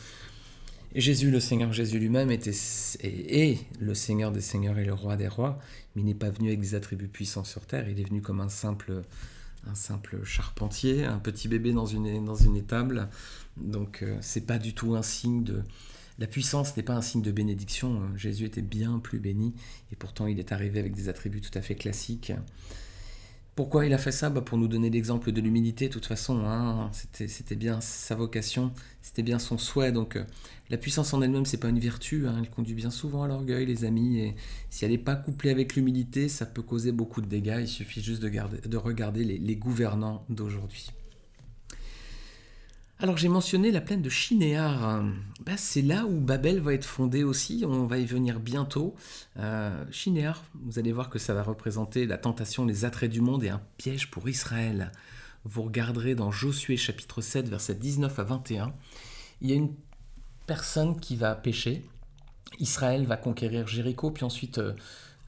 Jésus, 0.94 1.30
le 1.30 1.40
Seigneur 1.40 1.72
Jésus 1.72 1.98
lui-même, 1.98 2.30
était 2.30 2.52
est, 3.02 3.58
le 3.80 3.94
Seigneur 3.94 4.30
des 4.30 4.40
Seigneurs 4.40 4.78
et 4.78 4.84
le 4.84 4.94
Roi 4.94 5.16
des 5.16 5.26
Rois, 5.26 5.58
mais 5.94 6.02
il 6.02 6.04
n'est 6.04 6.14
pas 6.14 6.30
venu 6.30 6.48
avec 6.48 6.60
des 6.60 6.74
attributs 6.76 7.08
puissants 7.08 7.44
sur 7.44 7.66
Terre, 7.66 7.88
il 7.88 7.98
est 7.98 8.04
venu 8.04 8.22
comme 8.22 8.40
un 8.40 8.48
simple, 8.48 9.02
un 9.66 9.74
simple 9.74 10.22
charpentier, 10.24 11.04
un 11.04 11.18
petit 11.18 11.48
bébé 11.48 11.72
dans 11.72 11.86
une, 11.86 12.24
dans 12.24 12.36
une 12.36 12.56
étable. 12.56 13.08
Donc 13.56 14.02
euh, 14.02 14.16
c'est 14.20 14.46
pas 14.46 14.58
du 14.58 14.72
tout 14.72 14.94
un 14.94 15.02
signe 15.02 15.42
de, 15.42 15.62
la 16.18 16.28
puissance 16.28 16.76
n'est 16.76 16.84
pas 16.84 16.94
un 16.94 17.02
signe 17.02 17.22
de 17.22 17.32
bénédiction. 17.32 18.00
Hein. 18.02 18.12
Jésus 18.16 18.44
était 18.44 18.62
bien 18.62 19.00
plus 19.00 19.18
béni 19.18 19.54
et 19.92 19.96
pourtant 19.96 20.26
il 20.26 20.38
est 20.38 20.52
arrivé 20.52 20.78
avec 20.78 20.94
des 20.94 21.08
attributs 21.08 21.40
tout 21.40 21.56
à 21.58 21.60
fait 21.60 21.74
classiques. 21.74 22.32
Pourquoi 23.54 23.86
il 23.86 23.92
a 23.94 23.98
fait 23.98 24.10
ça? 24.10 24.30
Bah 24.30 24.40
Pour 24.40 24.58
nous 24.58 24.66
donner 24.66 24.90
l'exemple 24.90 25.30
de 25.30 25.40
l'humilité, 25.40 25.86
de 25.86 25.92
toute 25.92 26.06
façon. 26.06 26.44
Hein. 26.44 26.90
C'était 27.12 27.54
bien 27.54 27.80
sa 27.80 28.16
vocation, 28.16 28.72
c'était 29.00 29.22
bien 29.22 29.38
son 29.38 29.58
souhait. 29.58 29.92
Donc 29.92 30.16
euh, 30.16 30.24
la 30.70 30.76
puissance 30.76 31.14
en 31.14 31.22
elle-même, 31.22 31.46
c'est 31.46 31.58
pas 31.58 31.68
une 31.68 31.78
vertu. 31.78 32.26
Hein. 32.26 32.34
Elle 32.40 32.50
conduit 32.50 32.74
bien 32.74 32.90
souvent 32.90 33.22
à 33.22 33.28
l'orgueil, 33.28 33.66
les 33.66 33.84
amis. 33.84 34.18
Et 34.18 34.34
si 34.70 34.84
elle 34.84 34.90
n'est 34.90 34.98
pas 34.98 35.14
couplée 35.14 35.50
avec 35.50 35.76
l'humilité, 35.76 36.28
ça 36.28 36.46
peut 36.46 36.62
causer 36.62 36.90
beaucoup 36.90 37.20
de 37.20 37.26
dégâts. 37.26 37.58
Il 37.60 37.68
suffit 37.68 38.02
juste 38.02 38.22
de, 38.22 38.76
regarder 38.76 39.24
les 39.24 39.56
gouvernants 39.56 40.24
d'aujourd'hui. 40.28 40.90
Alors 43.04 43.18
j'ai 43.18 43.28
mentionné 43.28 43.70
la 43.70 43.82
plaine 43.82 44.00
de 44.00 44.08
Chinéar. 44.08 45.04
Ben, 45.44 45.58
c'est 45.58 45.82
là 45.82 46.06
où 46.06 46.20
Babel 46.20 46.60
va 46.60 46.72
être 46.72 46.86
fondée 46.86 47.22
aussi, 47.22 47.62
on 47.68 47.84
va 47.84 47.98
y 47.98 48.06
venir 48.06 48.40
bientôt. 48.40 48.94
Euh, 49.36 49.84
vous 50.54 50.78
allez 50.78 50.90
voir 50.90 51.10
que 51.10 51.18
ça 51.18 51.34
va 51.34 51.42
représenter 51.42 52.06
la 52.06 52.16
tentation, 52.16 52.64
les 52.64 52.86
attraits 52.86 53.10
du 53.10 53.20
monde 53.20 53.44
et 53.44 53.50
un 53.50 53.60
piège 53.76 54.10
pour 54.10 54.26
Israël. 54.26 54.90
Vous 55.44 55.64
regarderez 55.64 56.14
dans 56.14 56.30
Josué 56.30 56.78
chapitre 56.78 57.20
7, 57.20 57.46
versets 57.46 57.74
19 57.74 58.18
à 58.18 58.22
21. 58.22 58.72
Il 59.42 59.50
y 59.50 59.52
a 59.52 59.56
une 59.56 59.74
personne 60.46 60.98
qui 60.98 61.14
va 61.14 61.34
pécher. 61.34 61.84
Israël 62.58 63.04
va 63.04 63.18
conquérir 63.18 63.66
Jéricho, 63.66 64.12
puis 64.12 64.24
ensuite 64.24 64.56
euh, 64.56 64.72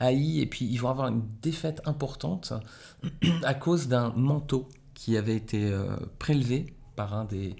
Haï, 0.00 0.40
et 0.40 0.46
puis 0.46 0.64
ils 0.64 0.78
vont 0.78 0.88
avoir 0.88 1.08
une 1.08 1.28
défaite 1.42 1.82
importante 1.84 2.54
à 3.42 3.52
cause 3.52 3.86
d'un 3.86 4.14
manteau 4.16 4.66
qui 4.94 5.18
avait 5.18 5.36
été 5.36 5.70
euh, 5.70 5.94
prélevé 6.18 6.75
par 6.96 7.14
un 7.14 7.24
des, 7.24 7.54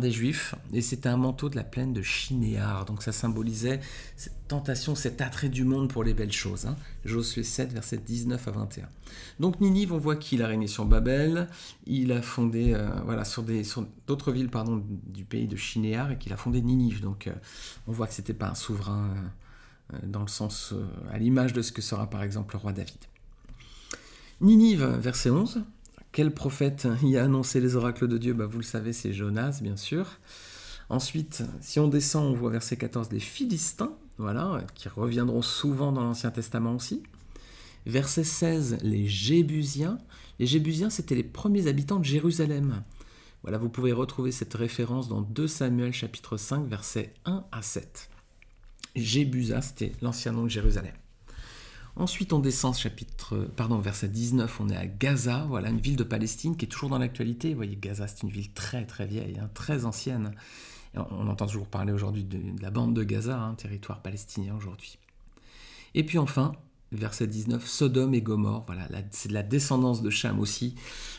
des 0.00 0.10
juifs, 0.10 0.54
et 0.72 0.80
c'était 0.80 1.08
un 1.08 1.16
manteau 1.16 1.48
de 1.48 1.56
la 1.56 1.64
plaine 1.64 1.92
de 1.92 2.02
Chinéar. 2.02 2.84
Donc 2.86 3.02
ça 3.02 3.12
symbolisait 3.12 3.80
cette 4.16 4.48
tentation, 4.48 4.94
cet 4.94 5.20
attrait 5.20 5.48
du 5.48 5.64
monde 5.64 5.90
pour 5.90 6.02
les 6.02 6.14
belles 6.14 6.32
choses. 6.32 6.66
Hein. 6.66 6.76
Josué 7.04 7.42
7, 7.42 7.72
verset 7.72 7.98
19 7.98 8.48
à 8.48 8.50
21. 8.50 8.88
Donc 9.38 9.60
Ninive, 9.60 9.92
on 9.92 9.98
voit 9.98 10.16
qu'il 10.16 10.42
a 10.42 10.46
régné 10.46 10.66
sur 10.66 10.84
Babel, 10.84 11.48
il 11.86 12.12
a 12.12 12.22
fondé 12.22 12.72
euh, 12.74 12.88
voilà, 13.04 13.24
sur 13.24 13.44
d'autres 14.06 14.32
villes 14.32 14.50
pardon, 14.50 14.82
du 15.06 15.24
pays 15.24 15.46
de 15.46 15.56
Chinéar, 15.56 16.10
et 16.10 16.18
qu'il 16.18 16.32
a 16.32 16.36
fondé 16.36 16.62
Ninive. 16.62 17.00
Donc 17.00 17.26
euh, 17.26 17.32
on 17.86 17.92
voit 17.92 18.06
que 18.06 18.14
c'était 18.14 18.34
pas 18.34 18.48
un 18.48 18.54
souverain 18.54 19.10
euh, 19.92 19.98
dans 20.04 20.22
le 20.22 20.28
sens, 20.28 20.74
à 21.12 21.18
l'image 21.18 21.52
de 21.52 21.62
ce 21.62 21.72
que 21.72 21.82
sera 21.82 22.08
par 22.08 22.22
exemple 22.22 22.54
le 22.54 22.60
roi 22.60 22.72
David. 22.72 22.98
Ninive, 24.40 24.84
verset 24.84 25.28
11, 25.28 25.62
quel 26.12 26.32
prophète 26.32 26.88
y 27.02 27.16
a 27.16 27.24
annoncé 27.24 27.60
les 27.60 27.76
oracles 27.76 28.08
de 28.08 28.18
Dieu? 28.18 28.32
Bah, 28.32 28.46
Vous 28.46 28.58
le 28.58 28.64
savez, 28.64 28.92
c'est 28.92 29.12
Jonas, 29.12 29.60
bien 29.62 29.76
sûr. 29.76 30.18
Ensuite, 30.88 31.44
si 31.60 31.78
on 31.78 31.86
descend, 31.86 32.26
on 32.26 32.34
voit 32.34 32.50
verset 32.50 32.76
14 32.76 33.12
les 33.12 33.20
Philistins, 33.20 33.92
voilà, 34.18 34.64
qui 34.74 34.88
reviendront 34.88 35.42
souvent 35.42 35.92
dans 35.92 36.02
l'Ancien 36.02 36.30
Testament 36.30 36.74
aussi. 36.74 37.02
Verset 37.86 38.24
16, 38.24 38.78
les 38.82 39.06
Jébusiens. 39.06 39.98
Les 40.38 40.46
Jébusiens, 40.46 40.90
c'était 40.90 41.14
les 41.14 41.22
premiers 41.22 41.68
habitants 41.68 42.00
de 42.00 42.04
Jérusalem. 42.04 42.82
Voilà, 43.42 43.56
vous 43.56 43.68
pouvez 43.68 43.92
retrouver 43.92 44.32
cette 44.32 44.52
référence 44.54 45.08
dans 45.08 45.22
2 45.22 45.46
Samuel 45.46 45.92
chapitre 45.92 46.36
5, 46.36 46.66
versets 46.66 47.14
1 47.24 47.44
à 47.52 47.62
7. 47.62 48.10
Jébusa, 48.96 49.62
c'était 49.62 49.92
l'ancien 50.02 50.32
nom 50.32 50.44
de 50.44 50.48
Jérusalem. 50.48 50.94
Ensuite, 52.00 52.32
on 52.32 52.38
descend 52.38 52.74
chapitre, 52.74 53.50
pardon, 53.56 53.78
verset 53.78 54.08
19, 54.08 54.58
on 54.60 54.70
est 54.70 54.76
à 54.76 54.86
Gaza, 54.86 55.44
voilà, 55.46 55.68
une 55.68 55.80
ville 55.80 55.96
de 55.96 56.02
Palestine 56.02 56.56
qui 56.56 56.64
est 56.64 56.68
toujours 56.68 56.88
dans 56.88 56.96
l'actualité. 56.96 57.50
Vous 57.50 57.56
voyez, 57.56 57.76
Gaza, 57.76 58.08
c'est 58.08 58.22
une 58.22 58.30
ville 58.30 58.50
très 58.54 58.86
très 58.86 59.04
vieille, 59.04 59.38
hein, 59.38 59.50
très 59.52 59.84
ancienne. 59.84 60.32
on, 60.94 61.28
entend 61.28 61.44
toujours 61.44 61.66
parler 61.66 61.92
aujourd'hui 61.92 62.24
de, 62.24 62.40
la 62.62 62.70
bande 62.70 62.94
de 62.94 63.02
Gaza, 63.02 63.38
hein, 63.38 63.54
territoire 63.54 64.00
palestinien 64.00 64.54
aujourd'hui. 64.56 64.96
Et 65.94 66.02
puis 66.02 66.16
enfin, 66.16 66.52
verset 66.90 67.26
19, 67.26 67.66
Sodome 67.66 68.14
et 68.14 68.22
Gomorre. 68.22 68.64
Voilà, 68.64 68.88
c'est 69.10 69.28
de 69.28 69.34
la 69.34 69.42
descendance 69.42 70.00
de 70.00 70.08
Cham 70.08 70.40
aussi, 70.40 70.76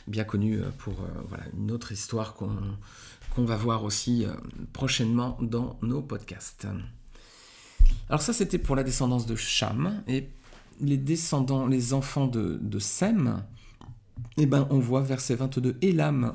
bien 0.08 0.24
connue 0.24 0.62
euh, 0.62 0.72
pour 0.80 0.94
euh, 0.94 1.08
voilà, 1.30 1.44
une 1.60 1.70
autre 1.70 1.92
histoire 1.92 2.34
qu'on 2.34 3.46
va 3.46 3.56
voir 3.56 3.84
aussi 3.84 4.26
euh, 4.26 4.34
prochainement 4.74 5.38
dans 5.42 5.78
nos 5.84 6.02
podcasts. 6.02 6.66
Alors 8.10 8.24
ça, 8.24 8.34
c'était 8.34 8.58
pour 8.58 8.76
la 8.76 8.84
descendance 8.84 9.28
de 9.28 9.36
Cham. 9.36 10.02
Les 10.82 10.98
descendants, 10.98 11.68
les 11.68 11.94
enfants 11.94 12.28
de, 12.28 12.60
de 12.62 12.80
Sem, 12.80 13.44
eh 14.38 14.46
ben, 14.46 14.68
on 14.70 14.80
voit 14.80 15.02
verset 15.02 15.36
22, 15.36 15.78
Elam. 15.82 16.34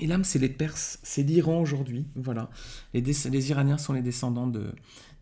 Elam, 0.00 0.24
c'est 0.24 0.38
les 0.38 0.48
Perses, 0.48 0.98
c'est 1.02 1.22
l'Iran 1.22 1.60
aujourd'hui. 1.60 2.06
Voilà. 2.14 2.50
Les, 2.94 3.50
Iraniens 3.50 3.78
sont 3.78 3.92
les 3.92 4.02
descendants 4.02 4.46
de, 4.46 4.72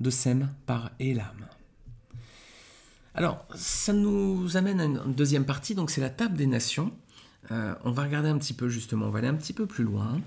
de 0.00 0.10
Sem 0.10 0.52
par 0.66 0.90
Elam. 1.00 1.46
Alors, 3.14 3.46
ça 3.54 3.92
nous 3.92 4.56
amène 4.56 4.80
à 4.80 4.84
une 4.84 5.14
deuxième 5.14 5.44
partie, 5.44 5.74
donc 5.74 5.90
c'est 5.90 6.00
la 6.00 6.10
table 6.10 6.36
des 6.36 6.46
nations. 6.46 6.92
Euh, 7.52 7.74
on 7.84 7.92
va 7.92 8.02
regarder 8.02 8.28
un 8.28 8.38
petit 8.38 8.54
peu 8.54 8.68
justement, 8.68 9.06
on 9.06 9.10
va 9.10 9.20
aller 9.20 9.28
un 9.28 9.34
petit 9.34 9.52
peu 9.52 9.66
plus 9.66 9.84
loin 9.84 10.20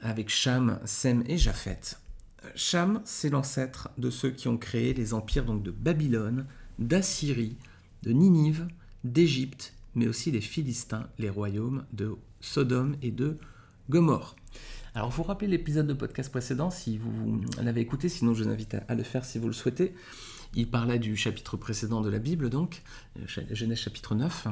avec 0.00 0.28
Cham, 0.28 0.80
Sem 0.84 1.22
et 1.26 1.38
Japheth. 1.38 2.00
Cham, 2.56 3.00
c'est 3.04 3.30
l'ancêtre 3.30 3.90
de 3.98 4.10
ceux 4.10 4.30
qui 4.30 4.48
ont 4.48 4.58
créé 4.58 4.92
les 4.94 5.14
empires 5.14 5.44
donc 5.44 5.62
de 5.62 5.70
Babylone, 5.70 6.46
d'Assyrie, 6.78 7.56
de 8.02 8.12
Ninive, 8.12 8.66
d'Égypte, 9.04 9.74
mais 9.94 10.08
aussi 10.08 10.30
les 10.30 10.40
Philistins, 10.40 11.08
les 11.18 11.30
royaumes 11.30 11.84
de 11.92 12.14
Sodome 12.40 12.96
et 13.02 13.10
de 13.10 13.36
Gomorre. 13.90 14.36
Alors, 14.94 15.10
vous 15.10 15.22
rappelez 15.22 15.48
l'épisode 15.48 15.86
de 15.86 15.92
podcast 15.92 16.30
précédent, 16.30 16.70
si 16.70 16.98
vous 16.98 17.40
l'avez 17.60 17.80
écouté, 17.80 18.08
sinon 18.08 18.32
je 18.34 18.44
vous 18.44 18.50
invite 18.50 18.76
à 18.86 18.94
le 18.94 19.02
faire 19.02 19.24
si 19.24 19.38
vous 19.38 19.48
le 19.48 19.52
souhaitez 19.52 19.94
il 20.56 20.68
parlait 20.68 20.98
du 20.98 21.16
chapitre 21.16 21.56
précédent 21.56 22.00
de 22.00 22.08
la 22.08 22.18
Bible, 22.18 22.50
donc, 22.50 22.82
euh, 23.18 23.44
Genèse 23.50 23.78
chapitre 23.78 24.14
9, 24.14 24.46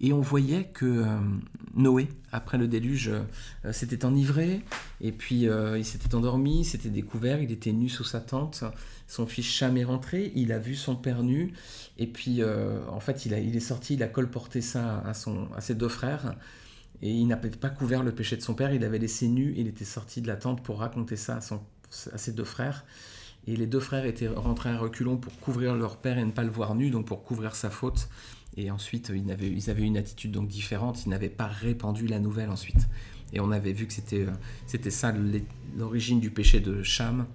et 0.00 0.12
on 0.12 0.20
voyait 0.20 0.64
que 0.64 0.84
euh, 0.86 1.18
Noé, 1.74 2.08
après 2.32 2.58
le 2.58 2.68
déluge, 2.68 3.10
euh, 3.64 3.72
s'était 3.72 4.04
enivré, 4.04 4.62
et 5.00 5.12
puis 5.12 5.46
il 5.76 5.84
s'était 5.84 6.14
endormi, 6.14 6.64
s'était 6.64 6.90
découvert, 6.90 7.40
il 7.42 7.50
était 7.52 7.72
nu 7.72 7.88
sous 7.88 8.04
sa 8.04 8.20
tente, 8.20 8.64
son 9.08 9.26
fils 9.26 9.46
Cham 9.46 9.76
est 9.76 9.84
rentré, 9.84 10.32
il 10.34 10.52
a 10.52 10.58
vu 10.58 10.74
son 10.74 10.94
père 10.94 11.22
nu, 11.22 11.52
et 11.98 12.06
puis 12.06 12.42
en 12.44 13.00
fait 13.00 13.24
il, 13.26 13.32
il, 13.32 13.56
est 13.56 13.60
sorti, 13.60 13.94
il 13.94 14.02
a 14.02 14.08
colporté 14.08 14.60
ça 14.60 15.02
à, 15.06 15.60
ses 15.60 15.74
deux 15.74 15.88
frères, 15.88 16.34
et 17.02 17.10
il 17.10 17.26
n'avait 17.26 17.48
pas 17.48 17.70
couvert 17.70 18.02
le 18.02 18.12
péché 18.12 18.36
de 18.36 18.42
son 18.42 18.54
père, 18.54 18.74
il 18.74 18.84
avait 18.84 18.98
laissé 18.98 19.26
nu, 19.26 19.54
il 19.56 19.66
était 19.66 19.86
sorti 19.86 20.20
de 20.20 20.26
la 20.26 20.36
tente 20.36 20.62
pour 20.62 20.80
raconter 20.80 21.16
ça 21.16 21.38
à 21.38 22.18
ses 22.18 22.32
deux 22.32 22.44
frères. 22.44 22.84
Et 23.46 23.56
les 23.56 23.66
deux 23.66 23.80
frères 23.80 24.04
étaient 24.04 24.28
rentrés 24.28 24.70
à 24.70 24.78
reculons 24.78 25.16
pour 25.16 25.38
couvrir 25.40 25.74
leur 25.74 25.96
père 25.96 26.18
et 26.18 26.24
ne 26.24 26.30
pas 26.30 26.44
le 26.44 26.50
voir 26.50 26.74
nu, 26.74 26.90
donc 26.90 27.06
pour 27.06 27.24
couvrir 27.24 27.54
sa 27.54 27.70
faute. 27.70 28.08
Et 28.56 28.70
ensuite, 28.70 29.12
ils 29.14 29.70
avaient, 29.70 29.82
une 29.82 29.96
attitude 29.96 30.32
donc 30.32 30.48
différente, 30.48 31.04
ils 31.06 31.08
n'avaient 31.08 31.28
pas 31.28 31.46
répandu 31.46 32.06
la 32.06 32.18
nouvelle 32.18 32.50
ensuite. 32.50 32.88
Et 33.32 33.40
on 33.40 33.52
avait 33.52 33.72
vu 33.72 33.86
que 33.86 33.92
c'était, 33.92 34.26
euh, 34.26 34.32
c'était 34.66 34.90
ça 34.90 35.14
l'origine 35.76 36.20
du 36.20 36.30
péché 36.30 36.60
de 36.60 36.82
Cham. 36.82 37.26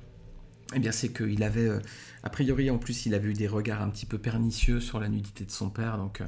Eh 0.75 0.79
bien, 0.79 0.91
c'est 0.91 1.13
qu'il 1.13 1.41
avait, 1.43 1.67
euh, 1.67 1.79
a 2.23 2.29
priori, 2.29 2.69
en 2.69 2.77
plus, 2.77 3.05
il 3.05 3.13
avait 3.13 3.29
eu 3.29 3.33
des 3.33 3.47
regards 3.47 3.81
un 3.81 3.89
petit 3.89 4.05
peu 4.05 4.17
pernicieux 4.17 4.81
sur 4.81 4.99
la 4.99 5.07
nudité 5.07 5.45
de 5.45 5.51
son 5.51 5.69
père, 5.69 5.97
donc 5.97 6.19
euh, 6.19 6.27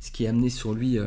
ce 0.00 0.10
qui 0.10 0.26
a 0.26 0.30
amené 0.30 0.50
sur 0.50 0.74
lui 0.74 0.98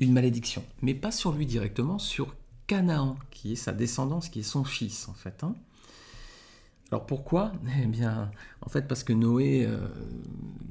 une 0.00 0.12
malédiction. 0.12 0.62
Mais 0.82 0.94
pas 0.94 1.10
sur 1.10 1.32
lui 1.32 1.46
directement, 1.46 1.98
sur 1.98 2.36
Canaan, 2.66 3.16
qui 3.30 3.52
est 3.52 3.56
sa 3.56 3.72
descendance, 3.72 4.28
qui 4.28 4.40
est 4.40 4.44
son 4.44 4.64
fils, 4.64 5.08
en 5.08 5.14
fait. 5.14 5.42
Hein. 5.44 5.54
Alors 6.94 7.06
pourquoi? 7.06 7.50
Eh 7.82 7.86
bien, 7.86 8.30
en 8.60 8.68
fait, 8.68 8.86
parce 8.86 9.02
que 9.02 9.12
Noé, 9.12 9.66
euh, 9.66 9.88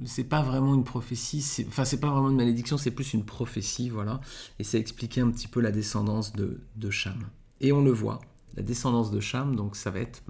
c'est 0.05 0.23
pas 0.23 0.41
vraiment 0.41 0.73
une 0.73 0.85
prophétie, 0.85 1.45
enfin, 1.67 1.83
c'est 1.83 1.99
pas 1.99 2.09
vraiment 2.09 2.29
une 2.29 2.37
malédiction, 2.37 2.77
c'est 2.77 2.91
plus 2.91 3.13
une 3.13 3.25
prophétie, 3.25 3.89
voilà. 3.89 4.21
Et 4.57 4.63
c'est 4.63 4.79
expliquer 4.79 5.19
un 5.19 5.29
petit 5.31 5.49
peu 5.49 5.59
la 5.59 5.73
descendance 5.73 6.31
de, 6.31 6.61
de 6.77 6.89
Cham. 6.89 7.19
Et 7.59 7.73
on 7.73 7.83
le 7.83 7.91
voit, 7.91 8.21
la 8.55 8.63
descendance 8.63 9.11
de 9.11 9.19
Cham, 9.19 9.57
donc 9.57 9.75
ça 9.75 9.91
va 9.91 9.99
être 9.99 10.23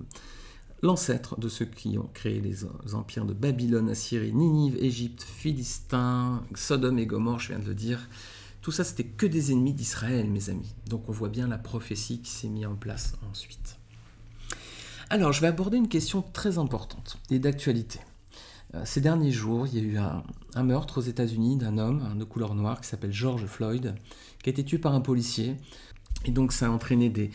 l'ancêtre 0.82 1.40
de 1.40 1.48
ceux 1.48 1.66
qui 1.66 1.96
ont 2.00 2.10
créé 2.12 2.42
les 2.42 2.66
empires 2.96 3.26
de 3.26 3.34
Babylone, 3.34 3.90
Assyrie, 3.90 4.34
Ninive, 4.34 4.78
Égypte, 4.78 5.22
Philistin, 5.22 6.44
Sodome 6.56 6.98
et 6.98 7.06
Gomorre, 7.06 7.38
je 7.38 7.50
viens 7.50 7.60
de 7.60 7.68
le 7.68 7.76
dire. 7.76 8.10
Tout 8.64 8.72
ça, 8.72 8.84
c'était 8.84 9.06
que 9.06 9.28
des 9.28 9.52
ennemis 9.52 9.74
d'Israël, 9.74 10.28
mes 10.28 10.50
amis. 10.50 10.74
Donc 10.90 11.08
on 11.08 11.12
voit 11.12 11.30
bien 11.30 11.48
la 11.48 11.60
prophétie 11.60 12.20
qui 12.20 12.32
s'est 12.32 12.50
mise 12.50 12.66
en 12.66 12.74
place 12.74 13.14
ensuite. 13.30 13.78
Alors, 15.10 15.34
je 15.34 15.42
vais 15.42 15.48
aborder 15.48 15.78
une 15.78 15.90
question 15.90 16.22
très 16.22 16.58
importante 16.58 17.18
et 17.30 17.40
d'actualité. 17.40 18.00
Euh, 18.74 18.82
ces 18.86 19.02
derniers 19.02 19.32
jours, 19.32 19.68
il 19.68 19.76
y 19.76 19.80
a 19.80 19.84
eu 19.84 19.98
un, 19.98 20.64
meurtre 20.64 21.00
aux 21.00 21.02
États-Unis 21.02 21.58
d'un 21.58 21.78
homme 21.78 22.18
de 22.18 22.24
couleur 22.24 22.56
noire 22.56 22.82
qui 22.82 22.88
s'appelle 22.88 23.14
George 23.14 23.46
Floyd, 23.46 23.96
qui 24.42 24.50
a 24.50 24.52
été 24.52 24.64
tué 24.64 24.78
par 24.78 24.94
un 24.94 25.02
policier. 25.02 25.58
Et 26.26 26.32
donc, 26.32 26.54
ça 26.54 26.68
a 26.68 26.70
entraîné 26.70 27.10
des, 27.10 27.32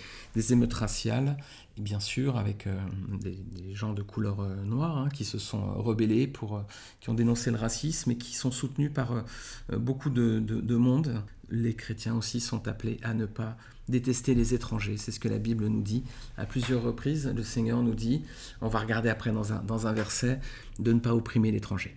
émeutes 0.53 0.73
raciales, 0.73 1.37
et 1.77 1.83
bien 1.83 2.01
sûr, 2.01 2.39
avec 2.39 2.67
euh, 2.67 2.79
des, 3.21 3.75
gens 3.75 3.93
de 3.93 4.03
couleur 4.03 4.41
euh, 4.41 4.65
noire 4.65 4.97
hein, 4.97 5.09
qui 5.11 5.25
se 5.25 5.39
sont 5.39 5.75
rebellés, 5.75 6.27
pour, 6.27 6.63
qui 7.01 7.11
ont 7.11 7.15
dénoncé 7.15 7.51
le 7.51 7.59
racisme 7.59 8.13
et 8.13 8.17
qui 8.17 8.35
sont 8.35 8.51
soutenus 8.51 8.93
par 8.93 9.25
beaucoup 9.73 10.11
de 10.11 10.77
monde. 10.77 11.23
Les 11.51 11.75
chrétiens 11.75 12.15
aussi 12.15 12.41
sont 12.41 12.67
appelés 12.67 12.99
à 13.03 13.15
ne 13.15 13.27
pas 13.27 13.57
détester 13.91 14.35
les 14.35 14.55
étrangers. 14.55 14.97
C'est 14.97 15.13
ce 15.13 15.21
que 15.21 15.29
la 15.29 15.39
Bible 15.39 15.67
nous 15.67 15.83
dit 15.83 16.05
à 16.37 16.47
plusieurs 16.47 16.83
reprises. 16.83 17.33
Le 17.35 17.43
Seigneur 17.43 17.83
nous 17.83 17.95
dit, 17.95 18.23
on 18.61 18.69
va 18.69 18.79
regarder 18.79 19.09
après 19.09 19.33
dans 19.33 19.53
un, 19.53 19.63
dans 19.63 19.87
un 19.87 19.93
verset, 19.93 20.41
de 20.79 20.93
ne 20.93 21.01
pas 21.01 21.15
opprimer 21.15 21.51
l'étranger. 21.51 21.97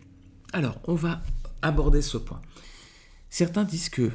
Alors, 0.54 0.80
on 0.86 0.96
va 0.96 1.22
aborder 1.62 2.02
ce 2.02 2.18
point. 2.18 2.42
Certains 3.30 3.64
disent 3.64 3.90
que, 3.90 4.12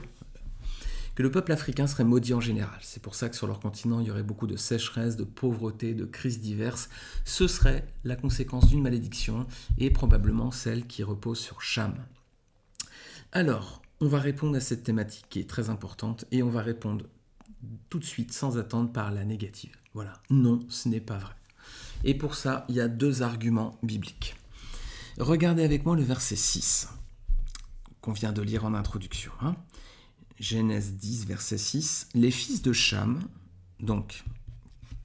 que 1.14 1.22
le 1.22 1.30
peuple 1.30 1.52
africain 1.52 1.86
serait 1.86 2.04
maudit 2.04 2.34
en 2.34 2.40
général. 2.40 2.78
C'est 2.82 3.02
pour 3.02 3.14
ça 3.14 3.28
que 3.28 3.36
sur 3.36 3.46
leur 3.46 3.60
continent, 3.60 4.00
il 4.00 4.08
y 4.08 4.10
aurait 4.10 4.22
beaucoup 4.22 4.46
de 4.46 4.56
sécheresse, 4.56 5.16
de 5.16 5.24
pauvreté, 5.24 5.94
de 5.94 6.04
crises 6.04 6.40
diverses. 6.40 6.90
Ce 7.24 7.48
serait 7.48 7.86
la 8.04 8.16
conséquence 8.16 8.68
d'une 8.68 8.82
malédiction 8.82 9.46
et 9.78 9.90
probablement 9.90 10.50
celle 10.50 10.86
qui 10.86 11.02
repose 11.02 11.38
sur 11.38 11.62
Cham. 11.62 11.94
Alors, 13.32 13.82
on 14.00 14.08
va 14.08 14.18
répondre 14.18 14.56
à 14.56 14.60
cette 14.60 14.82
thématique 14.82 15.26
qui 15.30 15.40
est 15.40 15.48
très 15.48 15.70
importante 15.70 16.26
et 16.30 16.42
on 16.42 16.50
va 16.50 16.60
répondre 16.60 17.06
tout 17.88 17.98
de 17.98 18.04
suite, 18.04 18.32
sans 18.32 18.58
attendre, 18.58 18.92
par 18.92 19.12
la 19.12 19.24
négative. 19.24 19.76
Voilà, 19.94 20.20
non, 20.30 20.64
ce 20.68 20.88
n'est 20.88 21.00
pas 21.00 21.18
vrai. 21.18 21.34
Et 22.04 22.14
pour 22.14 22.34
ça, 22.34 22.64
il 22.68 22.74
y 22.74 22.80
a 22.80 22.88
deux 22.88 23.22
arguments 23.22 23.78
bibliques. 23.82 24.36
Regardez 25.18 25.64
avec 25.64 25.84
moi 25.86 25.96
le 25.96 26.02
verset 26.02 26.36
6, 26.36 26.88
qu'on 28.00 28.12
vient 28.12 28.32
de 28.32 28.42
lire 28.42 28.64
en 28.64 28.74
introduction. 28.74 29.32
Hein. 29.40 29.56
Genèse 30.38 30.92
10, 30.94 31.26
verset 31.26 31.58
6. 31.58 32.08
Les 32.14 32.30
fils 32.30 32.60
de 32.62 32.72
Cham, 32.72 33.20
donc, 33.80 34.24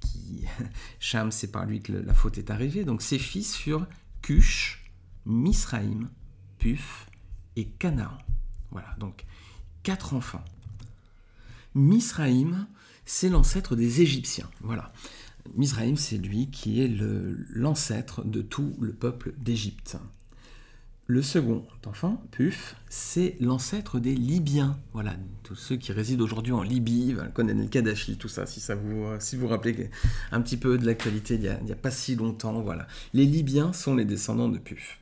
qui, 0.02 0.44
Cham, 1.00 1.32
c'est 1.32 1.52
par 1.52 1.66
lui 1.66 1.82
que 1.82 1.94
la 1.94 2.14
faute 2.14 2.38
est 2.38 2.52
arrivée, 2.52 2.84
donc 2.84 3.02
ses 3.02 3.20
fils 3.20 3.56
furent 3.56 3.88
Cush, 4.22 4.92
Misraïm, 5.26 6.10
Puf 6.60 7.08
et 7.56 7.66
Canaan. 7.66 8.18
Voilà, 8.72 8.94
donc 9.00 9.26
quatre 9.84 10.14
enfants. 10.14 10.44
Misraïm, 11.76 12.68
c'est 13.06 13.30
l'ancêtre 13.30 13.76
des 13.76 14.02
Égyptiens. 14.02 14.50
Voilà. 14.62 14.92
Misraïm, 15.56 15.98
c'est 15.98 16.18
lui 16.18 16.50
qui 16.50 16.82
est 16.82 16.92
l'ancêtre 17.50 18.24
de 18.24 18.42
tout 18.42 18.76
le 18.80 18.94
peuple 18.94 19.34
d'Égypte. 19.38 19.98
Le 21.08 21.22
second 21.22 21.66
enfant, 21.86 22.24
Puf, 22.32 22.76
c'est 22.88 23.36
l'ancêtre 23.42 24.00
des 24.00 24.16
Libyens. 24.16 24.80
Voilà, 24.94 25.16
tous 25.44 25.56
ceux 25.56 25.76
qui 25.76 25.92
résident 25.92 26.24
aujourd'hui 26.24 26.54
en 26.54 26.64
Libye, 26.64 27.16
connaissent 27.34 27.58
le 27.58 27.66
Kadhafi, 27.66 28.16
tout 28.16 28.30
ça, 28.30 28.46
si 28.46 28.62
ça 28.62 28.76
vous, 28.76 29.06
si 29.20 29.36
vous 29.36 29.48
rappelez 29.48 29.90
un 30.32 30.40
petit 30.40 30.56
peu 30.56 30.78
de 30.78 30.86
l'actualité 30.86 31.36
il 31.36 31.42
n'y 31.42 31.50
a, 31.50 31.56
a, 31.56 31.76
pas 31.76 31.92
si 31.92 32.16
longtemps. 32.16 32.62
Voilà. 32.62 32.88
Les 33.14 33.26
Libyens 33.26 33.74
sont 33.74 33.96
les 33.96 34.06
descendants 34.06 34.48
de 34.48 34.58
Puf. 34.58 35.00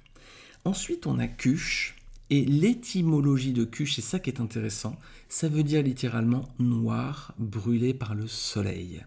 Ensuite, 0.66 1.06
on 1.06 1.20
a 1.20 1.28
Cush, 1.28 1.96
et 2.30 2.46
l'étymologie 2.46 3.54
de 3.54 3.64
Cush, 3.64 3.96
c'est 3.96 4.02
ça 4.02 4.20
qui 4.20 4.30
est 4.30 4.42
intéressant, 4.42 4.96
ça 5.28 5.50
veut 5.50 5.64
dire 5.64 5.82
littéralement 5.82 6.48
noir, 6.60 7.34
brûlé 7.40 7.94
par 7.94 8.16
le 8.16 8.28
soleil. 8.28 9.02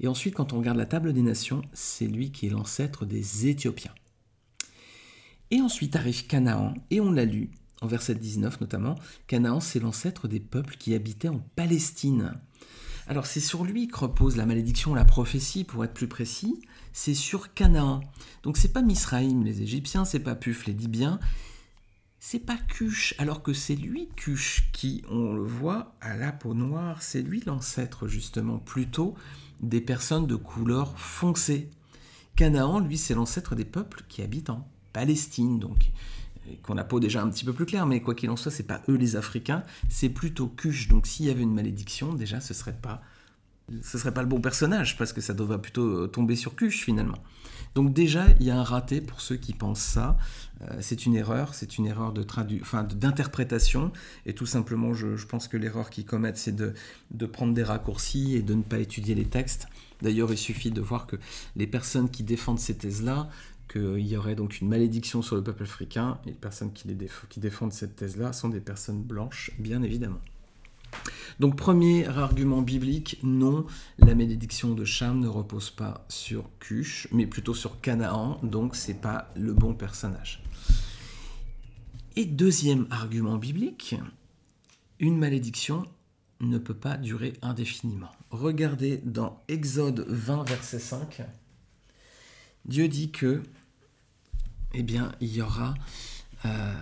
Et 0.00 0.08
ensuite, 0.08 0.34
quand 0.34 0.52
on 0.52 0.58
regarde 0.58 0.76
la 0.76 0.86
table 0.86 1.12
des 1.12 1.22
nations, 1.22 1.62
c'est 1.72 2.06
lui 2.06 2.30
qui 2.30 2.46
est 2.46 2.50
l'ancêtre 2.50 3.06
des 3.06 3.48
Éthiopiens. 3.48 3.94
Et 5.50 5.60
ensuite 5.60 5.96
arrive 5.96 6.26
Canaan, 6.26 6.74
et 6.90 7.00
on 7.00 7.10
l'a 7.10 7.24
lu, 7.24 7.50
en 7.80 7.86
verset 7.86 8.14
19 8.14 8.60
notamment, 8.60 8.96
Canaan 9.26 9.60
c'est 9.60 9.80
l'ancêtre 9.80 10.28
des 10.28 10.40
peuples 10.40 10.76
qui 10.76 10.94
habitaient 10.94 11.28
en 11.28 11.40
Palestine. 11.54 12.34
Alors 13.08 13.26
c'est 13.26 13.40
sur 13.40 13.64
lui 13.64 13.86
que 13.86 13.98
repose 13.98 14.36
la 14.36 14.46
malédiction, 14.46 14.94
la 14.94 15.04
prophétie, 15.04 15.62
pour 15.62 15.84
être 15.84 15.94
plus 15.94 16.08
précis, 16.08 16.60
c'est 16.92 17.14
sur 17.14 17.54
Canaan. 17.54 18.00
Donc 18.42 18.56
c'est 18.56 18.72
pas 18.72 18.82
Misraïm 18.82 19.44
les 19.44 19.62
Égyptiens, 19.62 20.04
c'est 20.04 20.20
pas 20.20 20.34
Puf 20.34 20.66
les 20.66 20.72
Libyens, 20.72 21.20
c'est 22.28 22.40
pas 22.40 22.56
Cuche, 22.56 23.14
alors 23.18 23.40
que 23.40 23.52
c'est 23.52 23.76
lui, 23.76 24.08
Cuche, 24.16 24.68
qui, 24.72 25.04
on 25.08 25.34
le 25.34 25.44
voit, 25.44 25.94
à 26.00 26.16
la 26.16 26.32
peau 26.32 26.54
noire, 26.54 27.00
c'est 27.00 27.22
lui 27.22 27.40
l'ancêtre 27.46 28.08
justement 28.08 28.58
plutôt 28.58 29.14
des 29.60 29.80
personnes 29.80 30.26
de 30.26 30.34
couleur 30.34 30.98
foncée. 30.98 31.70
Canaan, 32.34 32.80
lui, 32.80 32.98
c'est 32.98 33.14
l'ancêtre 33.14 33.54
des 33.54 33.64
peuples 33.64 34.02
qui 34.08 34.22
habitent 34.22 34.50
en 34.50 34.66
Palestine, 34.92 35.60
donc 35.60 35.92
qu'on 36.64 36.76
a 36.76 36.82
pas 36.82 36.98
déjà 36.98 37.22
un 37.22 37.30
petit 37.30 37.44
peu 37.44 37.52
plus 37.52 37.64
clair, 37.64 37.86
mais 37.86 38.02
quoi 38.02 38.16
qu'il 38.16 38.28
en 38.30 38.36
soit, 38.36 38.50
c'est 38.50 38.64
pas 38.66 38.82
eux 38.88 38.96
les 38.96 39.14
Africains, 39.14 39.62
c'est 39.88 40.08
plutôt 40.08 40.48
Cush. 40.48 40.88
Donc 40.88 41.06
s'il 41.06 41.26
y 41.26 41.30
avait 41.30 41.44
une 41.44 41.54
malédiction, 41.54 42.12
déjà 42.12 42.40
ce 42.40 42.54
serait 42.54 42.76
pas 42.76 43.02
ce 43.82 43.98
serait 43.98 44.14
pas 44.14 44.22
le 44.22 44.28
bon 44.28 44.40
personnage 44.40 44.96
parce 44.96 45.12
que 45.12 45.20
ça 45.20 45.34
devrait 45.34 45.60
plutôt 45.60 46.06
tomber 46.08 46.34
sur 46.34 46.56
Cush 46.56 46.82
finalement. 46.82 47.18
Donc 47.76 47.92
déjà, 47.92 48.24
il 48.40 48.46
y 48.46 48.50
a 48.50 48.58
un 48.58 48.62
raté 48.62 49.02
pour 49.02 49.20
ceux 49.20 49.36
qui 49.36 49.52
pensent 49.52 49.82
ça. 49.82 50.16
Euh, 50.62 50.78
c'est 50.80 51.04
une 51.04 51.14
erreur, 51.14 51.54
c'est 51.54 51.76
une 51.76 51.84
erreur 51.84 52.14
de 52.14 52.24
enfin, 52.62 52.84
d'interprétation. 52.84 53.92
Et 54.24 54.32
tout 54.32 54.46
simplement, 54.46 54.94
je, 54.94 55.26
pense 55.26 55.46
que 55.46 55.58
l'erreur 55.58 55.90
qu'ils 55.90 56.06
commettent, 56.06 56.38
c'est 56.38 56.56
de, 56.56 56.72
prendre 57.26 57.52
des 57.52 57.62
raccourcis 57.62 58.34
et 58.34 58.40
de 58.40 58.54
ne 58.54 58.62
pas 58.62 58.78
étudier 58.78 59.14
les 59.14 59.26
textes. 59.26 59.68
D'ailleurs, 60.00 60.32
il 60.32 60.38
suffit 60.38 60.70
de 60.70 60.80
voir 60.80 61.06
que 61.06 61.16
les 61.54 61.66
personnes 61.66 62.08
qui 62.08 62.22
défendent 62.22 62.60
ces 62.60 62.78
thèses-là, 62.78 63.28
qu'il 63.70 64.06
y 64.06 64.16
aurait 64.16 64.36
donc 64.36 64.62
une 64.62 64.68
malédiction 64.68 65.20
sur 65.20 65.36
le 65.36 65.42
peuple 65.42 65.64
africain, 65.64 66.18
et 66.24 66.30
les 66.30 66.34
personnes 66.34 66.72
qui, 66.72 66.88
les 66.88 66.96
qui 67.28 67.40
défendent 67.40 67.74
cette 67.74 67.94
thèse-là 67.94 68.32
sont 68.32 68.48
des 68.48 68.60
personnes 68.60 69.02
blanches, 69.02 69.50
bien 69.58 69.82
évidemment. 69.82 70.20
Donc 71.38 71.56
premier 71.56 72.06
argument 72.06 72.62
biblique, 72.62 73.18
non, 73.22 73.66
la 73.98 74.14
malédiction 74.14 74.74
de 74.74 74.84
Cham 74.84 75.20
ne 75.20 75.28
repose 75.28 75.70
pas 75.70 76.06
sur 76.08 76.48
Cush, 76.60 77.08
mais 77.12 77.26
plutôt 77.26 77.54
sur 77.54 77.80
Canaan, 77.80 78.40
donc 78.42 78.74
c'est 78.74 79.00
pas 79.00 79.30
le 79.36 79.52
bon 79.52 79.74
personnage. 79.74 80.42
Et 82.16 82.24
deuxième 82.24 82.86
argument 82.90 83.36
biblique, 83.36 83.94
une 84.98 85.18
malédiction 85.18 85.84
ne 86.40 86.56
peut 86.56 86.74
pas 86.74 86.96
durer 86.96 87.34
indéfiniment. 87.42 88.10
Regardez 88.30 89.02
dans 89.04 89.42
Exode 89.48 90.06
20 90.08 90.48
verset 90.48 90.78
5, 90.78 91.22
Dieu 92.64 92.88
dit 92.88 93.10
que 93.10 93.42
eh 94.74 94.82
bien, 94.82 95.12
il 95.20 95.34
y 95.34 95.42
aura 95.42 95.74
euh, 96.44 96.74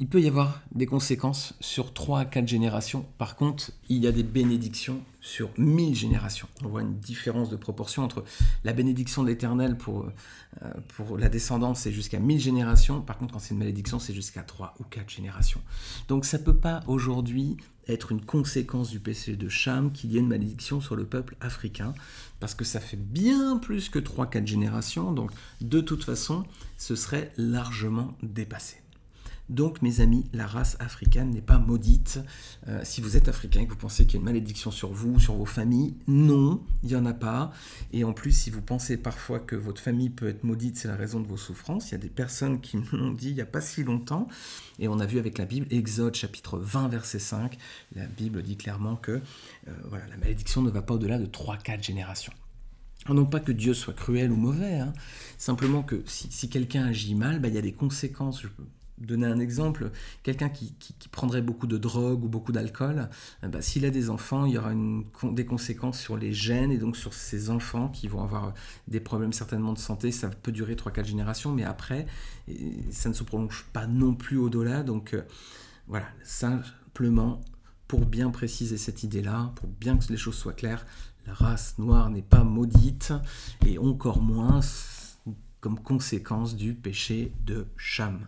il 0.00 0.08
peut 0.08 0.22
y 0.22 0.28
avoir 0.28 0.62
des 0.74 0.86
conséquences 0.86 1.54
sur 1.60 1.92
3 1.92 2.20
à 2.20 2.24
4 2.24 2.48
générations. 2.48 3.04
Par 3.18 3.36
contre, 3.36 3.70
il 3.90 3.98
y 3.98 4.06
a 4.06 4.12
des 4.12 4.22
bénédictions 4.22 5.02
sur 5.20 5.50
1000 5.58 5.94
générations. 5.94 6.48
On 6.64 6.68
voit 6.68 6.80
une 6.80 6.98
différence 6.98 7.50
de 7.50 7.56
proportion 7.56 8.02
entre 8.02 8.24
la 8.64 8.72
bénédiction 8.72 9.22
de 9.22 9.28
l'Éternel 9.28 9.76
pour, 9.76 10.06
euh, 10.62 11.18
la 11.18 11.28
descendance, 11.28 11.80
c'est 11.80 11.92
jusqu'à 11.92 12.18
1000 12.18 12.40
générations. 12.40 13.02
Par 13.02 13.18
contre, 13.18 13.34
quand 13.34 13.40
c'est 13.40 13.52
une 13.52 13.58
malédiction, 13.58 13.98
c'est 13.98 14.14
jusqu'à 14.14 14.42
3 14.42 14.74
ou 14.80 14.84
4 14.84 15.10
générations. 15.10 15.60
Donc 16.08 16.24
ça 16.24 16.38
ne 16.38 16.44
peut 16.44 16.56
pas 16.56 16.80
aujourd'hui 16.86 17.58
être 17.86 18.10
une 18.10 18.24
conséquence 18.24 18.88
du 18.88 19.00
péché 19.00 19.36
de 19.36 19.50
Cham 19.50 19.92
qu'il 19.92 20.12
y 20.12 20.16
ait 20.16 20.20
une 20.20 20.28
malédiction 20.28 20.80
sur 20.80 20.96
le 20.96 21.04
peuple 21.04 21.36
africain, 21.42 21.92
parce 22.38 22.54
que 22.54 22.64
ça 22.64 22.80
fait 22.80 22.96
bien 22.96 23.58
plus 23.58 23.90
que 23.90 23.98
3-4 23.98 24.46
générations. 24.46 25.12
Donc 25.12 25.30
de 25.60 25.82
toute 25.82 26.04
façon, 26.04 26.44
ce 26.78 26.96
serait 26.96 27.32
largement 27.36 28.16
dépassé. 28.22 28.80
Donc, 29.50 29.82
mes 29.82 30.00
amis, 30.00 30.24
la 30.32 30.46
race 30.46 30.76
africaine 30.78 31.30
n'est 31.30 31.40
pas 31.40 31.58
maudite. 31.58 32.20
Euh, 32.68 32.80
si 32.84 33.00
vous 33.00 33.16
êtes 33.16 33.28
africain 33.28 33.62
et 33.62 33.66
que 33.66 33.72
vous 33.72 33.76
pensez 33.76 34.06
qu'il 34.06 34.14
y 34.14 34.16
a 34.16 34.20
une 34.20 34.24
malédiction 34.24 34.70
sur 34.70 34.92
vous, 34.92 35.18
sur 35.18 35.34
vos 35.34 35.44
familles, 35.44 35.96
non, 36.06 36.62
il 36.84 36.90
n'y 36.90 36.94
en 36.94 37.04
a 37.04 37.12
pas. 37.12 37.52
Et 37.92 38.04
en 38.04 38.12
plus, 38.12 38.30
si 38.30 38.48
vous 38.50 38.62
pensez 38.62 38.96
parfois 38.96 39.40
que 39.40 39.56
votre 39.56 39.82
famille 39.82 40.08
peut 40.08 40.28
être 40.28 40.44
maudite, 40.44 40.76
c'est 40.76 40.86
la 40.86 40.94
raison 40.94 41.18
de 41.18 41.26
vos 41.26 41.36
souffrances. 41.36 41.88
Il 41.88 41.92
y 41.92 41.94
a 41.96 41.98
des 41.98 42.08
personnes 42.08 42.60
qui 42.60 42.76
me 42.76 42.84
l'ont 42.92 43.10
dit 43.10 43.30
il 43.30 43.34
n'y 43.34 43.40
a 43.40 43.46
pas 43.46 43.60
si 43.60 43.82
longtemps. 43.82 44.28
Et 44.78 44.86
on 44.86 45.00
a 45.00 45.06
vu 45.06 45.18
avec 45.18 45.36
la 45.36 45.46
Bible, 45.46 45.66
Exode 45.70 46.14
chapitre 46.14 46.56
20, 46.56 46.86
verset 46.86 47.18
5, 47.18 47.58
la 47.96 48.06
Bible 48.06 48.42
dit 48.42 48.56
clairement 48.56 48.94
que 48.94 49.12
euh, 49.12 49.72
voilà, 49.88 50.06
la 50.06 50.16
malédiction 50.16 50.62
ne 50.62 50.70
va 50.70 50.80
pas 50.80 50.94
au-delà 50.94 51.18
de 51.18 51.26
3-4 51.26 51.82
générations. 51.82 52.32
Non 53.08 53.24
pas 53.24 53.40
que 53.40 53.50
Dieu 53.50 53.74
soit 53.74 53.94
cruel 53.94 54.30
ou 54.30 54.36
mauvais, 54.36 54.78
hein. 54.78 54.92
simplement 55.38 55.82
que 55.82 56.02
si, 56.06 56.48
quelqu'un 56.48 56.86
agit 56.86 57.14
mal, 57.14 57.40
bah, 57.40 57.48
il 57.48 57.54
y 57.54 57.58
a 57.58 57.62
des 57.62 57.72
conséquences. 57.72 58.44
Donner 59.00 59.26
un 59.26 59.38
exemple, 59.38 59.90
quelqu'un 60.22 60.48
qui, 60.48 60.74
prendrait 61.10 61.42
beaucoup 61.42 61.66
de 61.66 61.76
drogue 61.76 62.24
ou 62.24 62.28
beaucoup 62.28 62.52
d'alcool, 62.52 63.08
eh 63.42 63.48
ben, 63.48 63.60
s'il 63.60 63.84
a 63.84 63.90
des 63.90 64.10
enfants, 64.10 64.46
il 64.46 64.52
y 64.52 64.58
aura 64.58 64.72
des 65.32 65.44
conséquences 65.44 65.98
sur 65.98 66.16
les 66.16 66.32
gènes 66.32 66.70
et 66.70 66.78
donc 66.78 66.96
sur 66.96 67.12
ses 67.14 67.50
enfants 67.50 67.88
qui 67.88 68.06
vont 68.06 68.22
avoir 68.22 68.54
des 68.86 69.00
problèmes 69.00 69.32
certainement 69.32 69.72
de 69.72 69.78
santé. 69.78 70.12
Ça 70.12 70.28
peut 70.28 70.52
durer 70.52 70.74
3-4 70.74 71.04
générations, 71.04 71.52
mais 71.52 71.64
après, 71.64 72.06
ça 72.90 73.08
ne 73.08 73.14
se 73.14 73.24
prolonge 73.24 73.66
pas 73.72 73.86
non 73.86 74.14
plus 74.14 74.36
au-delà. 74.36 74.82
Donc 74.82 75.14
euh, 75.14 75.22
voilà, 75.88 76.06
simplement 76.22 77.40
pour 77.88 78.06
bien 78.06 78.30
préciser 78.30 78.78
cette 78.78 79.02
idée-là, 79.02 79.52
pour 79.56 79.68
bien 79.68 79.96
que 79.98 80.04
les 80.10 80.16
choses 80.16 80.36
soient 80.36 80.52
claires, 80.52 80.86
la 81.26 81.34
race 81.34 81.76
noire 81.78 82.08
n'est 82.10 82.22
pas 82.22 82.44
maudite 82.44 83.12
et 83.66 83.78
encore 83.78 84.22
moins 84.22 84.60
comme 85.60 85.78
conséquence 85.78 86.56
du 86.56 86.74
péché 86.74 87.32
de 87.44 87.66
Cham. 87.76 88.24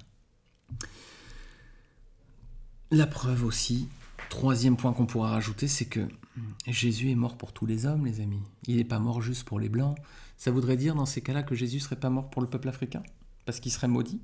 La 2.90 3.06
preuve 3.06 3.44
aussi, 3.44 3.88
troisième 4.28 4.76
point 4.76 4.92
qu'on 4.92 5.06
pourra 5.06 5.30
rajouter, 5.30 5.66
c'est 5.68 5.86
que 5.86 6.06
Jésus 6.66 7.10
est 7.10 7.14
mort 7.14 7.36
pour 7.36 7.52
tous 7.52 7.66
les 7.66 7.86
hommes, 7.86 8.06
les 8.06 8.20
amis. 8.20 8.42
Il 8.66 8.76
n'est 8.76 8.84
pas 8.84 8.98
mort 8.98 9.22
juste 9.22 9.44
pour 9.44 9.58
les 9.58 9.68
blancs. 9.68 9.96
Ça 10.36 10.50
voudrait 10.50 10.76
dire 10.76 10.94
dans 10.94 11.06
ces 11.06 11.20
cas-là 11.20 11.42
que 11.42 11.54
Jésus 11.54 11.80
serait 11.80 11.96
pas 11.96 12.10
mort 12.10 12.30
pour 12.30 12.42
le 12.42 12.48
peuple 12.48 12.68
africain, 12.68 13.02
parce 13.46 13.60
qu'il 13.60 13.72
serait 13.72 13.88
maudit. 13.88 14.20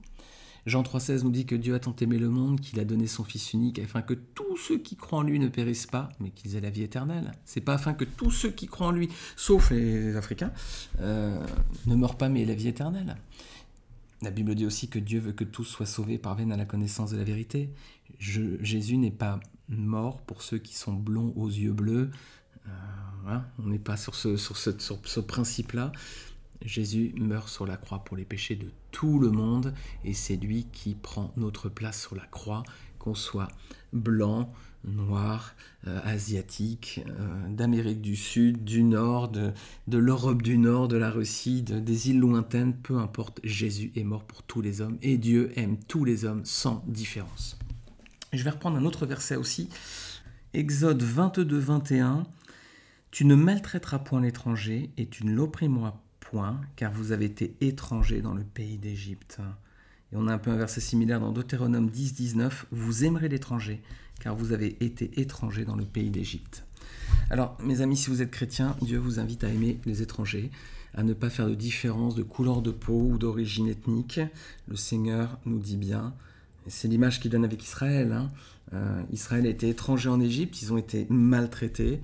Jean 0.66 0.82
3,16 0.82 1.22
nous 1.22 1.30
dit 1.30 1.46
que 1.46 1.54
Dieu 1.54 1.74
a 1.74 1.78
tant 1.78 1.96
aimé 1.96 2.18
le 2.18 2.28
monde 2.28 2.60
qu'il 2.60 2.78
a 2.78 2.84
donné 2.84 3.06
son 3.06 3.24
Fils 3.24 3.52
unique 3.54 3.78
afin 3.78 4.02
que 4.02 4.14
tous 4.14 4.56
ceux 4.56 4.78
qui 4.78 4.96
croient 4.96 5.20
en 5.20 5.22
lui 5.22 5.38
ne 5.38 5.48
périssent 5.48 5.86
pas, 5.86 6.10
mais 6.20 6.30
qu'ils 6.30 6.56
aient 6.56 6.60
la 6.60 6.70
vie 6.70 6.82
éternelle. 6.82 7.32
C'est 7.44 7.60
pas 7.60 7.74
afin 7.74 7.94
que 7.94 8.04
tous 8.04 8.30
ceux 8.30 8.50
qui 8.50 8.66
croient 8.66 8.88
en 8.88 8.92
lui, 8.92 9.08
sauf 9.36 9.70
les 9.70 10.14
Africains, 10.16 10.52
euh, 11.00 11.42
ne 11.86 11.94
meurent 11.94 12.18
pas 12.18 12.28
mais 12.28 12.42
aient 12.42 12.46
la 12.46 12.54
vie 12.54 12.68
éternelle. 12.68 13.16
La 14.22 14.30
Bible 14.30 14.54
dit 14.54 14.66
aussi 14.66 14.88
que 14.88 14.98
Dieu 14.98 15.20
veut 15.20 15.32
que 15.32 15.44
tous 15.44 15.64
soient 15.64 15.86
sauvés 15.86 16.18
parviennent 16.18 16.52
à 16.52 16.56
la 16.56 16.64
connaissance 16.64 17.10
de 17.12 17.16
la 17.16 17.24
vérité. 17.24 17.70
Jésus 18.18 18.96
n'est 18.96 19.12
pas 19.12 19.38
mort 19.68 20.20
pour 20.22 20.42
ceux 20.42 20.58
qui 20.58 20.74
sont 20.74 20.92
blonds 20.92 21.32
aux 21.36 21.48
yeux 21.48 21.72
bleus. 21.72 22.10
Euh, 22.66 23.38
on 23.58 23.68
n'est 23.68 23.78
pas 23.78 23.96
sur 23.96 24.14
ce, 24.14 24.36
sur 24.36 24.56
ce 24.56 25.20
principe-là. 25.20 25.92
Jésus 26.62 27.14
meurt 27.16 27.48
sur 27.48 27.66
la 27.66 27.76
croix 27.76 28.04
pour 28.04 28.16
les 28.16 28.24
péchés 28.24 28.56
de 28.56 28.70
tout 28.90 29.20
le 29.20 29.30
monde 29.30 29.74
et 30.04 30.14
c'est 30.14 30.36
lui 30.36 30.66
qui 30.72 30.94
prend 30.94 31.32
notre 31.36 31.68
place 31.68 32.00
sur 32.00 32.16
la 32.16 32.26
croix, 32.26 32.64
qu'on 32.98 33.14
soit 33.14 33.48
blanc, 33.92 34.52
noir, 34.88 35.54
euh, 35.86 36.00
asiatique, 36.04 37.02
euh, 37.06 37.48
d'Amérique 37.48 38.00
du 38.00 38.16
Sud, 38.16 38.64
du 38.64 38.82
Nord, 38.82 39.28
de, 39.28 39.52
l'Europe 39.90 40.42
du 40.42 40.58
Nord, 40.58 40.88
de 40.88 40.96
la 40.96 41.10
Russie, 41.10 41.62
des 41.62 42.10
îles 42.10 42.18
lointaines, 42.18 42.74
peu 42.74 42.98
importe, 42.98 43.40
Jésus 43.44 43.92
est 43.94 44.04
mort 44.04 44.24
pour 44.24 44.42
tous 44.42 44.60
les 44.60 44.80
hommes 44.80 44.98
et 45.02 45.18
Dieu 45.18 45.52
aime 45.56 45.76
tous 45.88 46.04
les 46.04 46.24
hommes 46.24 46.44
sans 46.44 46.84
différence. 46.86 47.58
Je 48.32 48.42
vais 48.42 48.50
reprendre 48.50 48.76
un 48.76 48.84
autre 48.84 49.06
verset 49.06 49.36
aussi, 49.36 49.68
Exode 50.54 51.02
22, 51.02 51.58
21. 51.58 52.24
Tu 53.10 53.24
ne 53.24 53.34
maltraiteras 53.34 54.00
point 54.00 54.20
l'étranger 54.20 54.90
et 54.96 55.06
tu 55.06 55.24
ne 55.24 55.32
l'opprimeras 55.32 56.00
point, 56.20 56.60
car 56.76 56.92
vous 56.92 57.12
avez 57.12 57.26
été 57.26 57.54
étrangers 57.60 58.20
dans 58.20 58.34
le 58.34 58.44
pays 58.44 58.78
d'Égypte. 58.78 59.40
Et 60.12 60.16
on 60.16 60.26
a 60.26 60.32
un 60.32 60.38
peu 60.38 60.50
un 60.50 60.56
verset 60.56 60.80
similaire 60.80 61.20
dans 61.20 61.32
Deutéronome 61.32 61.90
10, 61.90 62.14
19. 62.14 62.66
Vous 62.70 63.04
aimerez 63.04 63.28
l'étranger, 63.28 63.82
car 64.20 64.34
vous 64.34 64.52
avez 64.52 64.76
été 64.80 65.20
étrangers 65.20 65.64
dans 65.64 65.76
le 65.76 65.84
pays 65.84 66.10
d'Égypte. 66.10 66.64
Alors, 67.30 67.56
mes 67.62 67.82
amis, 67.82 67.96
si 67.96 68.08
vous 68.08 68.22
êtes 68.22 68.30
chrétiens, 68.30 68.76
Dieu 68.80 68.98
vous 68.98 69.20
invite 69.20 69.44
à 69.44 69.48
aimer 69.48 69.78
les 69.84 70.02
étrangers, 70.02 70.50
à 70.94 71.02
ne 71.02 71.12
pas 71.12 71.28
faire 71.28 71.48
de 71.48 71.54
différence 71.54 72.14
de 72.14 72.22
couleur 72.22 72.62
de 72.62 72.70
peau 72.70 73.10
ou 73.12 73.18
d'origine 73.18 73.68
ethnique. 73.68 74.20
Le 74.66 74.76
Seigneur 74.76 75.38
nous 75.44 75.58
dit 75.58 75.76
bien, 75.76 76.14
c'est 76.66 76.88
l'image 76.88 77.20
qu'il 77.20 77.30
donne 77.30 77.44
avec 77.44 77.62
Israël. 77.62 78.12
Hein. 78.12 78.30
Euh, 78.72 79.02
Israël 79.12 79.46
a 79.46 79.50
été 79.50 79.68
étranger 79.68 80.08
en 80.08 80.20
Égypte, 80.20 80.62
ils 80.62 80.72
ont 80.72 80.78
été 80.78 81.06
maltraités. 81.10 82.00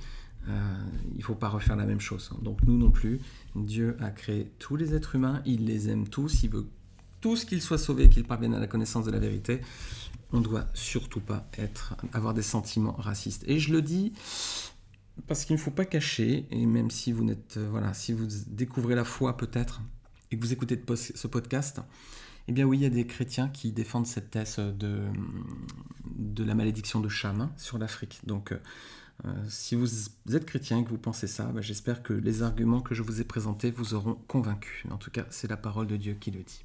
Euh, 0.49 0.77
il 1.13 1.19
ne 1.19 1.23
faut 1.23 1.35
pas 1.35 1.49
refaire 1.49 1.77
la 1.77 1.87
même 1.87 2.01
chose. 2.01 2.31
Donc 2.43 2.59
nous 2.65 2.77
non 2.77 2.91
plus. 2.91 3.19
Dieu 3.57 3.97
a 4.01 4.11
créé 4.11 4.51
tous 4.59 4.77
les 4.77 4.95
êtres 4.95 5.15
humains, 5.15 5.43
il 5.47 5.65
les 5.65 5.89
aime 5.89 6.07
tous, 6.07 6.43
il 6.43 6.51
veut 6.51 6.67
tous 7.25 7.47
qu'ils 7.47 7.63
soient 7.63 7.79
sauvés, 7.79 8.11
qu'ils 8.11 8.25
parviennent 8.25 8.53
à 8.53 8.61
la 8.61 8.67
connaissance 8.67 9.07
de 9.07 9.11
la 9.11 9.19
vérité. 9.19 9.63
On 10.35 10.41
ne 10.41 10.45
doit 10.45 10.67
surtout 10.75 11.21
pas 11.21 11.49
être, 11.57 11.95
avoir 12.13 12.35
des 12.35 12.43
sentiments 12.43 12.93
racistes. 12.99 13.45
Et 13.47 13.59
je 13.59 13.73
le 13.73 13.81
dis 13.81 14.13
parce 15.27 15.47
qu'il 15.47 15.57
ne 15.57 15.61
faut 15.61 15.71
pas 15.71 15.87
cacher, 15.87 16.47
et 16.51 16.67
même 16.67 16.91
si 16.91 17.13
vous 17.13 17.25
n'êtes, 17.25 17.57
euh, 17.57 17.67
voilà, 17.71 17.95
si 17.95 18.13
vous 18.13 18.27
découvrez 18.49 18.95
la 18.95 19.05
foi 19.05 19.39
peut-être, 19.39 19.81
et 20.31 20.37
que 20.37 20.45
vous 20.45 20.53
écoutez 20.53 20.79
ce 20.97 21.27
podcast, 21.27 21.81
eh 22.47 22.53
bien 22.53 22.67
oui, 22.67 22.77
il 22.77 22.83
y 22.83 22.87
a 22.87 22.91
des 22.91 23.07
chrétiens 23.07 23.49
qui 23.49 23.73
défendent 23.73 24.07
cette 24.07 24.31
thèse 24.31 24.59
de, 24.59 25.05
de 26.05 26.45
la 26.45 26.55
malédiction 26.55 27.01
de 27.01 27.09
Cham 27.09 27.41
hein, 27.41 27.53
sur 27.57 27.79
l'Afrique. 27.79 28.21
Donc 28.27 28.53
euh, 28.53 28.59
euh, 29.25 29.33
si 29.49 29.77
vous 29.77 29.89
êtes 30.31 30.45
chrétien 30.45 30.81
et 30.81 30.85
que 30.85 30.91
vous 30.91 30.99
pensez 30.99 31.27
ça, 31.27 31.45
bah, 31.45 31.63
j'espère 31.63 32.03
que 32.03 32.13
les 32.13 32.43
arguments 32.43 32.83
que 32.83 32.95
je 32.95 33.01
vous 33.01 33.23
ai 33.23 33.25
présentés 33.25 33.71
vous 33.71 33.95
auront 33.95 34.19
convaincu. 34.29 34.85
En 34.91 34.99
tout 34.99 35.11
cas, 35.11 35.25
c'est 35.31 35.49
la 35.49 35.57
parole 35.57 35.87
de 35.87 35.97
Dieu 35.97 36.19
qui 36.21 36.31
le 36.31 36.43
dit. 36.43 36.65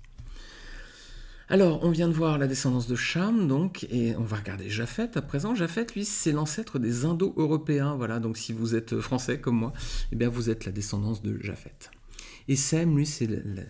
Alors, 1.51 1.83
on 1.83 1.89
vient 1.89 2.07
de 2.07 2.13
voir 2.13 2.38
la 2.38 2.45
descendance 2.45 2.85
de 2.85 2.95
Cham, 2.95 3.47
donc, 3.47 3.88
et 3.89 4.15
on 4.17 4.23
va 4.23 4.38
regarder 4.38 4.69
Japheth 4.69 5.17
à 5.17 5.23
présent. 5.23 5.55
Japheth, 5.55 5.95
lui, 5.95 6.05
c'est 6.05 6.31
l'ancêtre 6.31 6.77
des 6.77 7.05
Indo-Européens. 7.05 7.95
Voilà, 7.95 8.19
donc 8.19 8.38
si 8.38 8.53
vous 8.53 8.75
êtes 8.75 8.99
français 8.99 9.39
comme 9.39 9.55
moi, 9.55 9.73
eh 10.12 10.15
bien, 10.15 10.29
vous 10.29 10.51
êtes 10.51 10.65
la 10.65 10.71
descendance 10.71 11.23
de 11.23 11.39
Japheth. 11.41 11.89
Et 12.49 12.55
Sem, 12.55 12.95
lui, 12.95 13.07
c'est 13.07 13.27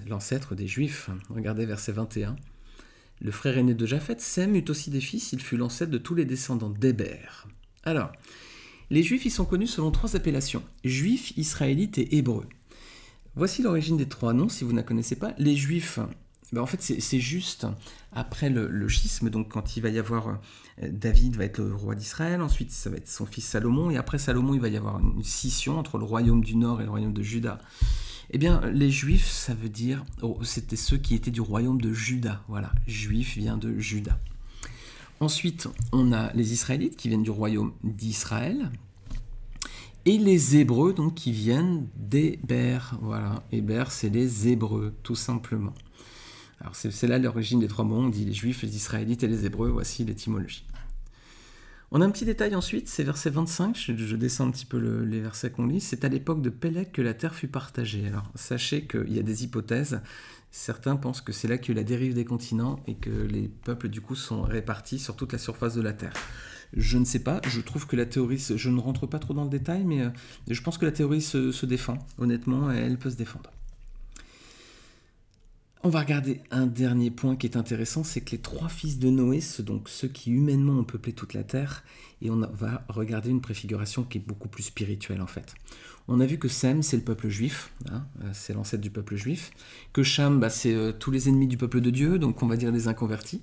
l'ancêtre 0.10 0.56
des 0.56 0.68
Juifs. 0.68 1.10
Regardez 1.30 1.66
verset 1.66 1.94
21. 1.94 2.36
le 3.22 3.32
frère 3.32 3.58
aîné 3.58 3.74
de 3.74 3.86
Japheth, 3.86 4.20
Sem 4.20 4.56
eut 4.56 4.66
aussi 4.68 4.90
des 4.90 5.00
fils, 5.00 5.32
il 5.32 5.42
fut 5.42 5.56
l'ancêtre 5.56 5.92
de 5.92 5.98
tous 5.98 6.16
les 6.16 6.26
descendants 6.26 6.70
d'Héber. 6.70 7.48
Alors, 7.86 8.12
les 8.90 9.04
Juifs 9.04 9.26
y 9.26 9.30
sont 9.30 9.46
connus 9.46 9.68
selon 9.68 9.92
trois 9.92 10.18
appellations, 10.18 10.64
Juifs, 10.84 11.32
Israélites 11.38 11.98
et 11.98 12.18
Hébreux. 12.18 12.48
Voici 13.36 13.62
l'origine 13.62 13.96
des 13.96 14.10
trois 14.10 14.34
noms, 14.34 14.50
si 14.50 14.66
vous 14.66 14.72
ne 14.72 14.78
la 14.78 14.84
connaissez 14.84 15.16
pas. 15.16 15.34
Les 15.38 15.56
Juifs, 15.56 16.00
ben 16.52 16.62
en 16.62 16.66
fait 16.66 16.82
c'est 16.82 17.20
juste 17.20 17.68
après 18.12 18.50
le, 18.50 18.88
schisme, 18.88 19.30
donc 19.30 19.50
quand 19.50 19.78
il 19.78 19.82
va 19.82 19.90
y 19.90 20.00
avoir 20.00 20.40
euh, 20.82 20.90
David 20.92 21.36
va 21.36 21.46
être 21.46 21.60
le 21.60 21.76
roi 21.76 21.96
d'Israël, 21.96 22.42
ensuite 22.42 22.72
ça 22.72 22.90
va 22.90 22.98
être 22.98 23.08
son 23.08 23.26
fils 23.26 23.46
Salomon, 23.46 23.92
et 23.92 23.98
après 23.98 24.18
Salomon 24.18 24.54
il 24.54 24.60
va 24.60 24.70
y 24.70 24.78
avoir 24.78 25.00
une 25.00 25.24
scission 25.24 25.78
entre 25.78 25.98
le 25.98 26.06
royaume 26.06 26.44
du 26.44 26.56
nord 26.56 26.82
et 26.82 26.86
le 26.86 26.90
royaume 26.90 27.14
de 27.14 27.22
Juda. 27.22 27.60
Eh 28.32 28.38
bien, 28.38 28.62
les 28.72 28.92
Juifs, 28.92 29.28
ça 29.28 29.56
veut 29.56 29.70
dire, 29.70 30.06
oh, 30.22 30.38
c'était 30.44 30.76
ceux 30.76 30.98
qui 30.98 31.16
étaient 31.16 31.32
du 31.32 31.42
royaume 31.42 31.82
de 31.82 31.92
Juda. 31.92 32.44
Voilà, 32.48 32.72
Juif 32.86 33.36
vient 33.36 33.58
de 33.58 33.80
Juda. 33.80 34.20
Ensuite, 35.20 35.68
on 35.92 36.14
a 36.14 36.32
les 36.34 36.54
Israélites 36.54 36.96
qui 36.96 37.10
viennent 37.10 37.24
du 37.24 37.32
royaume 37.32 37.74
d'Israël. 37.84 38.70
Et 40.06 40.20
les 40.20 40.58
Hébreux, 40.58 40.94
donc, 40.94 41.16
qui 41.16 41.32
viennent 41.32 41.88
d'Héber. 41.98 42.80
Voilà, 43.02 43.44
Héber, 43.52 43.86
c'est 43.90 44.10
les 44.10 44.48
Hébreux, 44.48 44.94
tout 45.02 45.16
simplement. 45.16 45.74
Alors, 46.62 46.76
c'est 46.76 47.08
là 47.08 47.20
l'origine 47.20 47.60
des 47.60 47.68
trois 47.68 47.86
mots. 47.86 47.98
On 47.98 48.10
dit 48.10 48.26
les 48.26 48.34
Juifs, 48.34 48.64
les 48.64 48.76
Israélites 48.76 49.24
et 49.24 49.28
les 49.28 49.46
Hébreux. 49.46 49.70
Voici 49.70 50.04
l'étymologie. 50.04 50.66
On 51.92 52.02
a 52.02 52.06
un 52.06 52.12
petit 52.12 52.26
détail 52.26 52.54
ensuite, 52.54 52.88
c'est 52.88 53.04
verset 53.04 53.32
25, 53.32 53.76
je, 53.76 54.16
descends 54.16 54.48
un 54.48 54.52
petit 54.52 54.68
peu 54.68 54.78
les 54.78 55.20
versets 55.20 55.50
qu'on 55.50 55.66
lit, 55.66 55.82
c'est 55.82 56.06
à 56.06 56.08
l'époque 56.08 56.40
de 56.40 56.52
Pélec 56.52 56.92
que 56.92 57.02
la 57.02 57.16
terre 57.16 57.34
fut 57.34 57.48
partagée. 57.48 58.06
Alors 58.06 58.32
sachez 58.36 58.86
qu'il 58.86 59.12
y 59.12 59.18
a 59.18 59.24
des 59.24 59.44
hypothèses, 59.44 60.00
certains 60.52 60.98
pensent 60.98 61.22
que 61.22 61.32
c'est 61.32 61.48
là 61.48 61.56
eu 61.68 61.74
la 61.74 61.84
dérive 61.84 62.14
des 62.14 62.26
continents 62.26 62.80
et 62.86 62.94
que 62.94 63.10
les 63.10 63.48
peuples 63.48 63.90
du 63.90 64.02
coup 64.02 64.14
sont 64.14 64.44
répartis 64.44 65.00
sur 65.00 65.16
toute 65.16 65.34
la 65.34 65.40
surface 65.40 65.74
de 65.74 65.82
la 65.82 65.94
terre. 65.94 66.14
Je 66.74 67.00
ne 67.00 67.06
sais 67.06 67.24
pas, 67.24 67.42
je 67.48 67.60
trouve 67.60 67.88
que 67.88 67.96
la 67.96 68.06
théorie, 68.06 68.38
je 68.38 68.70
ne 68.70 68.80
rentre 68.80 69.08
pas 69.08 69.18
trop 69.18 69.34
dans 69.34 69.46
le 69.46 69.50
détail, 69.50 69.84
mais 69.84 70.02
euh, 70.04 70.10
je 70.48 70.62
pense 70.62 70.78
que 70.78 70.86
la 70.86 70.92
théorie 70.92 71.24
se, 71.24 71.52
se 71.52 71.66
défend, 71.66 71.98
honnêtement, 72.20 72.70
elle 72.70 73.00
peut 73.00 73.10
se 73.10 73.16
défendre. 73.16 73.50
On 75.82 75.88
va 75.88 76.02
regarder 76.02 76.42
un 76.52 76.68
dernier 76.68 77.10
point 77.10 77.38
qui 77.38 77.48
est 77.48 77.56
intéressant, 77.56 78.04
c'est 78.04 78.20
que 78.20 78.32
les 78.32 78.40
trois 78.40 78.68
fils 78.68 79.00
de 79.00 79.10
Noé, 79.10 79.40
donc 79.60 79.88
ceux 79.88 80.10
qui 80.10 80.30
humainement 80.30 80.74
ont 80.74 80.84
peuplé 80.84 81.14
toute 81.14 81.34
la 81.34 81.46
terre, 81.46 81.86
et 82.22 82.30
on 82.30 82.42
va 82.52 82.84
regarder 82.90 83.30
une 83.30 83.40
préfiguration 83.40 84.04
qui 84.04 84.18
est 84.18 84.22
beaucoup 84.22 84.50
plus 84.50 84.64
spirituelle 84.64 85.22
en 85.22 85.28
fait. 85.28 85.56
On 86.10 86.20
a 86.20 86.26
vu 86.26 86.38
que 86.38 86.50
Sem, 86.50 86.84
c'est 86.84 86.98
le 86.98 87.04
peuple 87.04 87.30
juif, 87.30 87.72
hein, 87.90 88.04
euh, 88.24 88.30
c'est 88.34 88.54
l'ancêtre 88.54 88.82
du 88.84 88.90
peuple 88.90 89.16
juif, 89.16 89.52
que 89.94 90.04
Cham, 90.04 90.42
bah, 90.42 90.50
c'est 90.50 90.74
euh, 90.74 90.92
tous 90.92 91.12
les 91.12 91.30
ennemis 91.30 91.48
du 91.48 91.56
peuple 91.56 91.80
de 91.80 91.92
Dieu, 91.92 92.20
donc 92.20 92.44
on 92.44 92.48
va 92.48 92.58
dire 92.58 92.74
les 92.74 92.90
inconvertis, 92.90 93.42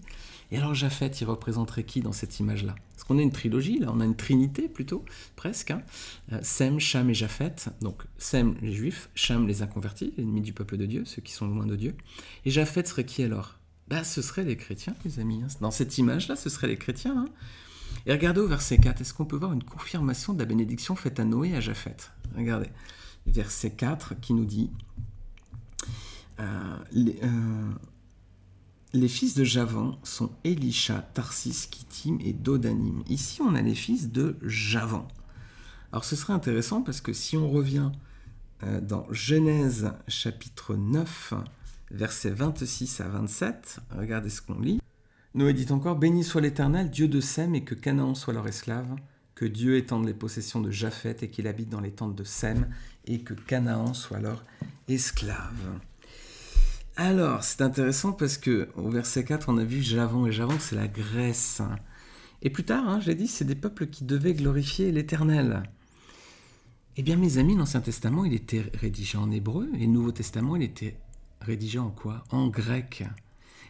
et 0.50 0.58
alors 0.58 0.74
Japhet, 0.74 1.08
il 1.08 1.24
représenterait 1.24 1.84
qui 1.84 2.00
dans 2.00 2.12
cette 2.12 2.38
image-là? 2.38 2.74
Parce 2.92 3.04
qu'on 3.04 3.18
a 3.18 3.22
une 3.22 3.32
trilogie, 3.32 3.78
là, 3.78 3.90
on 3.92 4.00
a 4.00 4.04
une 4.04 4.16
trinité 4.16 4.68
plutôt, 4.68 5.04
presque. 5.34 5.72
Hein. 5.72 5.82
Euh, 6.32 6.38
Sem, 6.42 6.78
Cham 6.78 7.10
et 7.10 7.14
Japhet. 7.14 7.54
Donc 7.80 8.04
Sem, 8.16 8.56
les 8.62 8.72
juifs, 8.72 9.10
Cham, 9.14 9.46
les 9.46 9.62
inconvertis, 9.62 10.14
ennemis 10.18 10.40
du 10.40 10.52
peuple 10.52 10.76
de 10.76 10.86
Dieu, 10.86 11.04
ceux 11.04 11.22
qui 11.22 11.32
sont 11.32 11.48
loin 11.48 11.66
de 11.66 11.76
Dieu. 11.76 11.94
Et 12.44 12.50
Japhet 12.50 12.84
serait 12.84 13.04
qui 13.04 13.22
alors? 13.22 13.58
Bah, 13.88 14.04
Ce 14.04 14.22
serait 14.22 14.44
les 14.44 14.56
chrétiens, 14.56 14.94
les 15.04 15.18
amis. 15.18 15.42
Hein. 15.42 15.48
Dans 15.60 15.70
cette 15.70 15.98
image-là, 15.98 16.36
ce 16.36 16.48
serait 16.48 16.68
les 16.68 16.78
chrétiens. 16.78 17.26
Hein. 17.26 17.28
Et 18.06 18.12
regardez 18.12 18.40
au 18.40 18.46
verset 18.46 18.78
4, 18.78 19.00
est-ce 19.00 19.14
qu'on 19.14 19.24
peut 19.24 19.36
voir 19.36 19.52
une 19.52 19.64
confirmation 19.64 20.32
de 20.32 20.38
la 20.38 20.44
bénédiction 20.44 20.94
faite 20.94 21.18
à 21.18 21.24
Noé 21.24 21.50
et 21.50 21.56
à 21.56 21.60
Japhet? 21.60 21.96
Regardez, 22.36 22.68
verset 23.26 23.70
4 23.70 24.14
qui 24.20 24.32
nous 24.34 24.44
dit... 24.44 24.70
Euh, 26.38 26.76
euh, 26.94 27.72
les 28.96 29.08
fils 29.08 29.34
de 29.34 29.44
Javan 29.44 29.98
sont 30.02 30.30
Elisha, 30.44 31.08
Tarsis, 31.14 31.68
Kittim 31.70 32.18
et 32.24 32.32
Dodanim. 32.32 33.02
Ici, 33.08 33.42
on 33.42 33.54
a 33.54 33.62
les 33.62 33.74
fils 33.74 34.10
de 34.10 34.36
Javan. 34.42 35.06
Alors 35.92 36.04
ce 36.04 36.16
serait 36.16 36.32
intéressant 36.32 36.82
parce 36.82 37.00
que 37.00 37.12
si 37.12 37.36
on 37.36 37.48
revient 37.48 37.92
euh, 38.62 38.80
dans 38.80 39.06
Genèse 39.10 39.92
chapitre 40.08 40.74
9, 40.74 41.34
versets 41.90 42.30
26 42.30 43.00
à 43.00 43.08
27, 43.08 43.80
regardez 43.96 44.30
ce 44.30 44.42
qu'on 44.42 44.58
lit. 44.58 44.80
Noé 45.34 45.52
dit 45.52 45.70
encore 45.70 45.96
Béni 45.96 46.24
soit 46.24 46.40
l'Éternel, 46.40 46.90
Dieu 46.90 47.08
de 47.08 47.20
Sem, 47.20 47.54
et 47.54 47.62
que 47.62 47.74
Canaan 47.74 48.14
soit 48.14 48.32
leur 48.32 48.48
esclave, 48.48 48.96
que 49.34 49.44
Dieu 49.44 49.76
étende 49.76 50.06
les 50.06 50.14
possessions 50.14 50.60
de 50.60 50.70
Japheth 50.70 51.22
et 51.22 51.28
qu'il 51.28 51.46
habite 51.46 51.68
dans 51.68 51.80
les 51.80 51.92
tentes 51.92 52.16
de 52.16 52.24
Sem, 52.24 52.66
et 53.04 53.20
que 53.20 53.34
Canaan 53.34 53.92
soit 53.92 54.18
leur 54.18 54.44
esclave. 54.88 55.78
Alors, 56.98 57.44
c'est 57.44 57.60
intéressant 57.60 58.12
parce 58.12 58.38
que 58.38 58.70
au 58.74 58.88
verset 58.88 59.22
4, 59.24 59.50
on 59.50 59.58
a 59.58 59.64
vu 59.64 59.82
Javon, 59.82 60.26
et 60.26 60.32
Javon, 60.32 60.56
c'est 60.58 60.76
la 60.76 60.88
Grèce. 60.88 61.60
Et 62.40 62.48
plus 62.48 62.64
tard, 62.64 62.88
hein, 62.88 63.00
je 63.00 63.08
l'ai 63.08 63.14
dit, 63.14 63.28
c'est 63.28 63.44
des 63.44 63.54
peuples 63.54 63.86
qui 63.88 64.04
devaient 64.04 64.32
glorifier 64.32 64.90
l'Éternel. 64.92 65.62
Eh 66.96 67.02
bien, 67.02 67.16
mes 67.16 67.36
amis, 67.36 67.54
l'Ancien 67.54 67.82
Testament, 67.82 68.24
il 68.24 68.32
était 68.32 68.64
rédigé 68.72 69.18
en 69.18 69.30
hébreu, 69.30 69.68
et 69.74 69.80
le 69.80 69.92
Nouveau 69.92 70.10
Testament, 70.10 70.56
il 70.56 70.62
était 70.62 70.96
rédigé 71.42 71.78
en 71.78 71.90
quoi? 71.90 72.24
En 72.30 72.48
grec. 72.48 73.04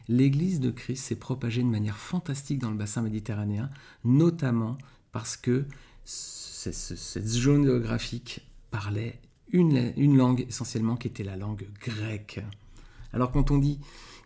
L'Église 0.06 0.60
de 0.60 0.70
Christ 0.70 1.02
s'est 1.02 1.16
propagée 1.16 1.62
de 1.64 1.68
manière 1.68 1.96
fantastique 1.96 2.60
dans 2.60 2.70
le 2.70 2.76
bassin 2.76 3.02
méditerranéen, 3.02 3.70
notamment 4.04 4.78
parce 5.10 5.36
que 5.36 5.64
cette 6.04 7.26
zone 7.26 7.64
géographique 7.64 8.48
parlait 8.70 9.18
une 9.50 10.16
langue 10.16 10.46
essentiellement 10.48 10.96
qui 10.96 11.08
était 11.08 11.24
la 11.24 11.36
langue 11.36 11.66
grecque. 11.80 12.40
Alors 13.12 13.32
quand 13.32 13.50
on 13.50 13.58
dit 13.58 13.78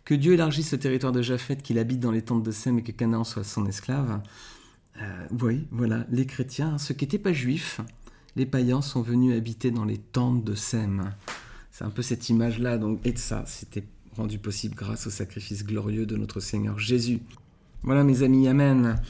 que 0.04 0.14
Dieu 0.14 0.32
élargisse 0.32 0.70
ce 0.70 0.76
territoire 0.76 1.12
de 1.12 1.22
Japheth, 1.22 1.62
qu'il 1.62 1.78
habite 1.78 2.00
dans 2.00 2.10
les 2.10 2.22
tentes 2.22 2.42
de 2.42 2.50
Sem 2.50 2.78
et 2.78 2.82
que 2.82 2.92
Canaan 2.92 3.24
soit 3.24 3.44
son 3.44 3.66
esclave, 3.66 4.20
euh, 5.00 5.26
oui, 5.40 5.66
voilà, 5.70 6.04
les 6.10 6.26
chrétiens, 6.26 6.78
ceux 6.78 6.94
qui 6.94 7.04
n'étaient 7.04 7.18
pas 7.18 7.32
juifs, 7.32 7.80
les 8.36 8.46
païens 8.46 8.82
sont 8.82 9.02
venus 9.02 9.36
habiter 9.36 9.70
dans 9.70 9.84
les 9.84 9.98
tentes 9.98 10.44
de 10.44 10.54
Sem. 10.54 11.12
C'est 11.70 11.84
un 11.84 11.90
peu 11.90 12.02
cette 12.02 12.28
image-là, 12.28 12.78
donc, 12.78 13.00
et 13.04 13.16
ça, 13.16 13.44
c'était 13.46 13.84
rendu 14.16 14.38
possible 14.38 14.74
grâce 14.74 15.06
au 15.06 15.10
sacrifice 15.10 15.64
glorieux 15.64 16.06
de 16.06 16.16
notre 16.16 16.40
Seigneur 16.40 16.78
Jésus. 16.78 17.20
Voilà 17.82 18.04
mes 18.04 18.22
amis, 18.22 18.48
Amen. 18.48 19.00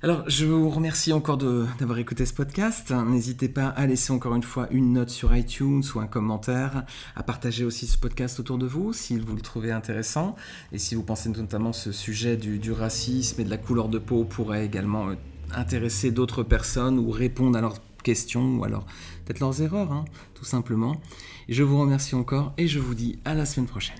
Alors, 0.00 0.22
je 0.30 0.46
vous 0.46 0.70
remercie 0.70 1.12
encore 1.12 1.38
d'avoir 1.38 1.98
écouté 1.98 2.24
ce 2.24 2.32
podcast. 2.32 2.92
N'hésitez 2.92 3.48
pas 3.48 3.66
à 3.66 3.84
laisser 3.84 4.12
encore 4.12 4.36
une 4.36 4.44
fois 4.44 4.68
une 4.70 4.92
note 4.92 5.10
sur 5.10 5.34
iTunes 5.34 5.82
ou 5.92 5.98
un 5.98 6.06
commentaire, 6.06 6.84
à 7.16 7.24
partager 7.24 7.64
aussi 7.64 7.88
ce 7.88 7.98
podcast 7.98 8.38
autour 8.38 8.58
de 8.58 8.66
vous 8.66 8.92
si 8.92 9.18
vous 9.18 9.34
le 9.34 9.40
trouvez 9.40 9.72
intéressant. 9.72 10.36
Et 10.70 10.78
si 10.78 10.94
vous 10.94 11.02
pensez 11.02 11.30
notamment 11.30 11.72
ce 11.72 11.90
sujet 11.90 12.36
du, 12.36 12.70
racisme 12.70 13.40
et 13.40 13.44
de 13.44 13.50
la 13.50 13.56
couleur 13.56 13.88
de 13.88 13.98
peau 13.98 14.22
pourrait 14.22 14.64
également 14.64 15.08
euh, 15.08 15.14
intéresser 15.52 16.12
d'autres 16.12 16.44
personnes 16.44 17.00
ou 17.00 17.10
répondre 17.10 17.58
à 17.58 17.60
leurs 17.60 17.78
questions 18.04 18.54
ou 18.54 18.62
alors 18.62 18.86
peut-être 19.24 19.40
leurs 19.40 19.62
erreurs, 19.62 19.90
hein, 19.90 20.04
tout 20.34 20.44
simplement. 20.44 21.00
je 21.48 21.64
vous 21.64 21.80
remercie 21.80 22.14
encore 22.14 22.52
et 22.56 22.68
je 22.68 22.78
vous 22.78 22.94
dis 22.94 23.18
à 23.24 23.34
la 23.34 23.44
semaine 23.44 23.66
prochaine. 23.66 23.98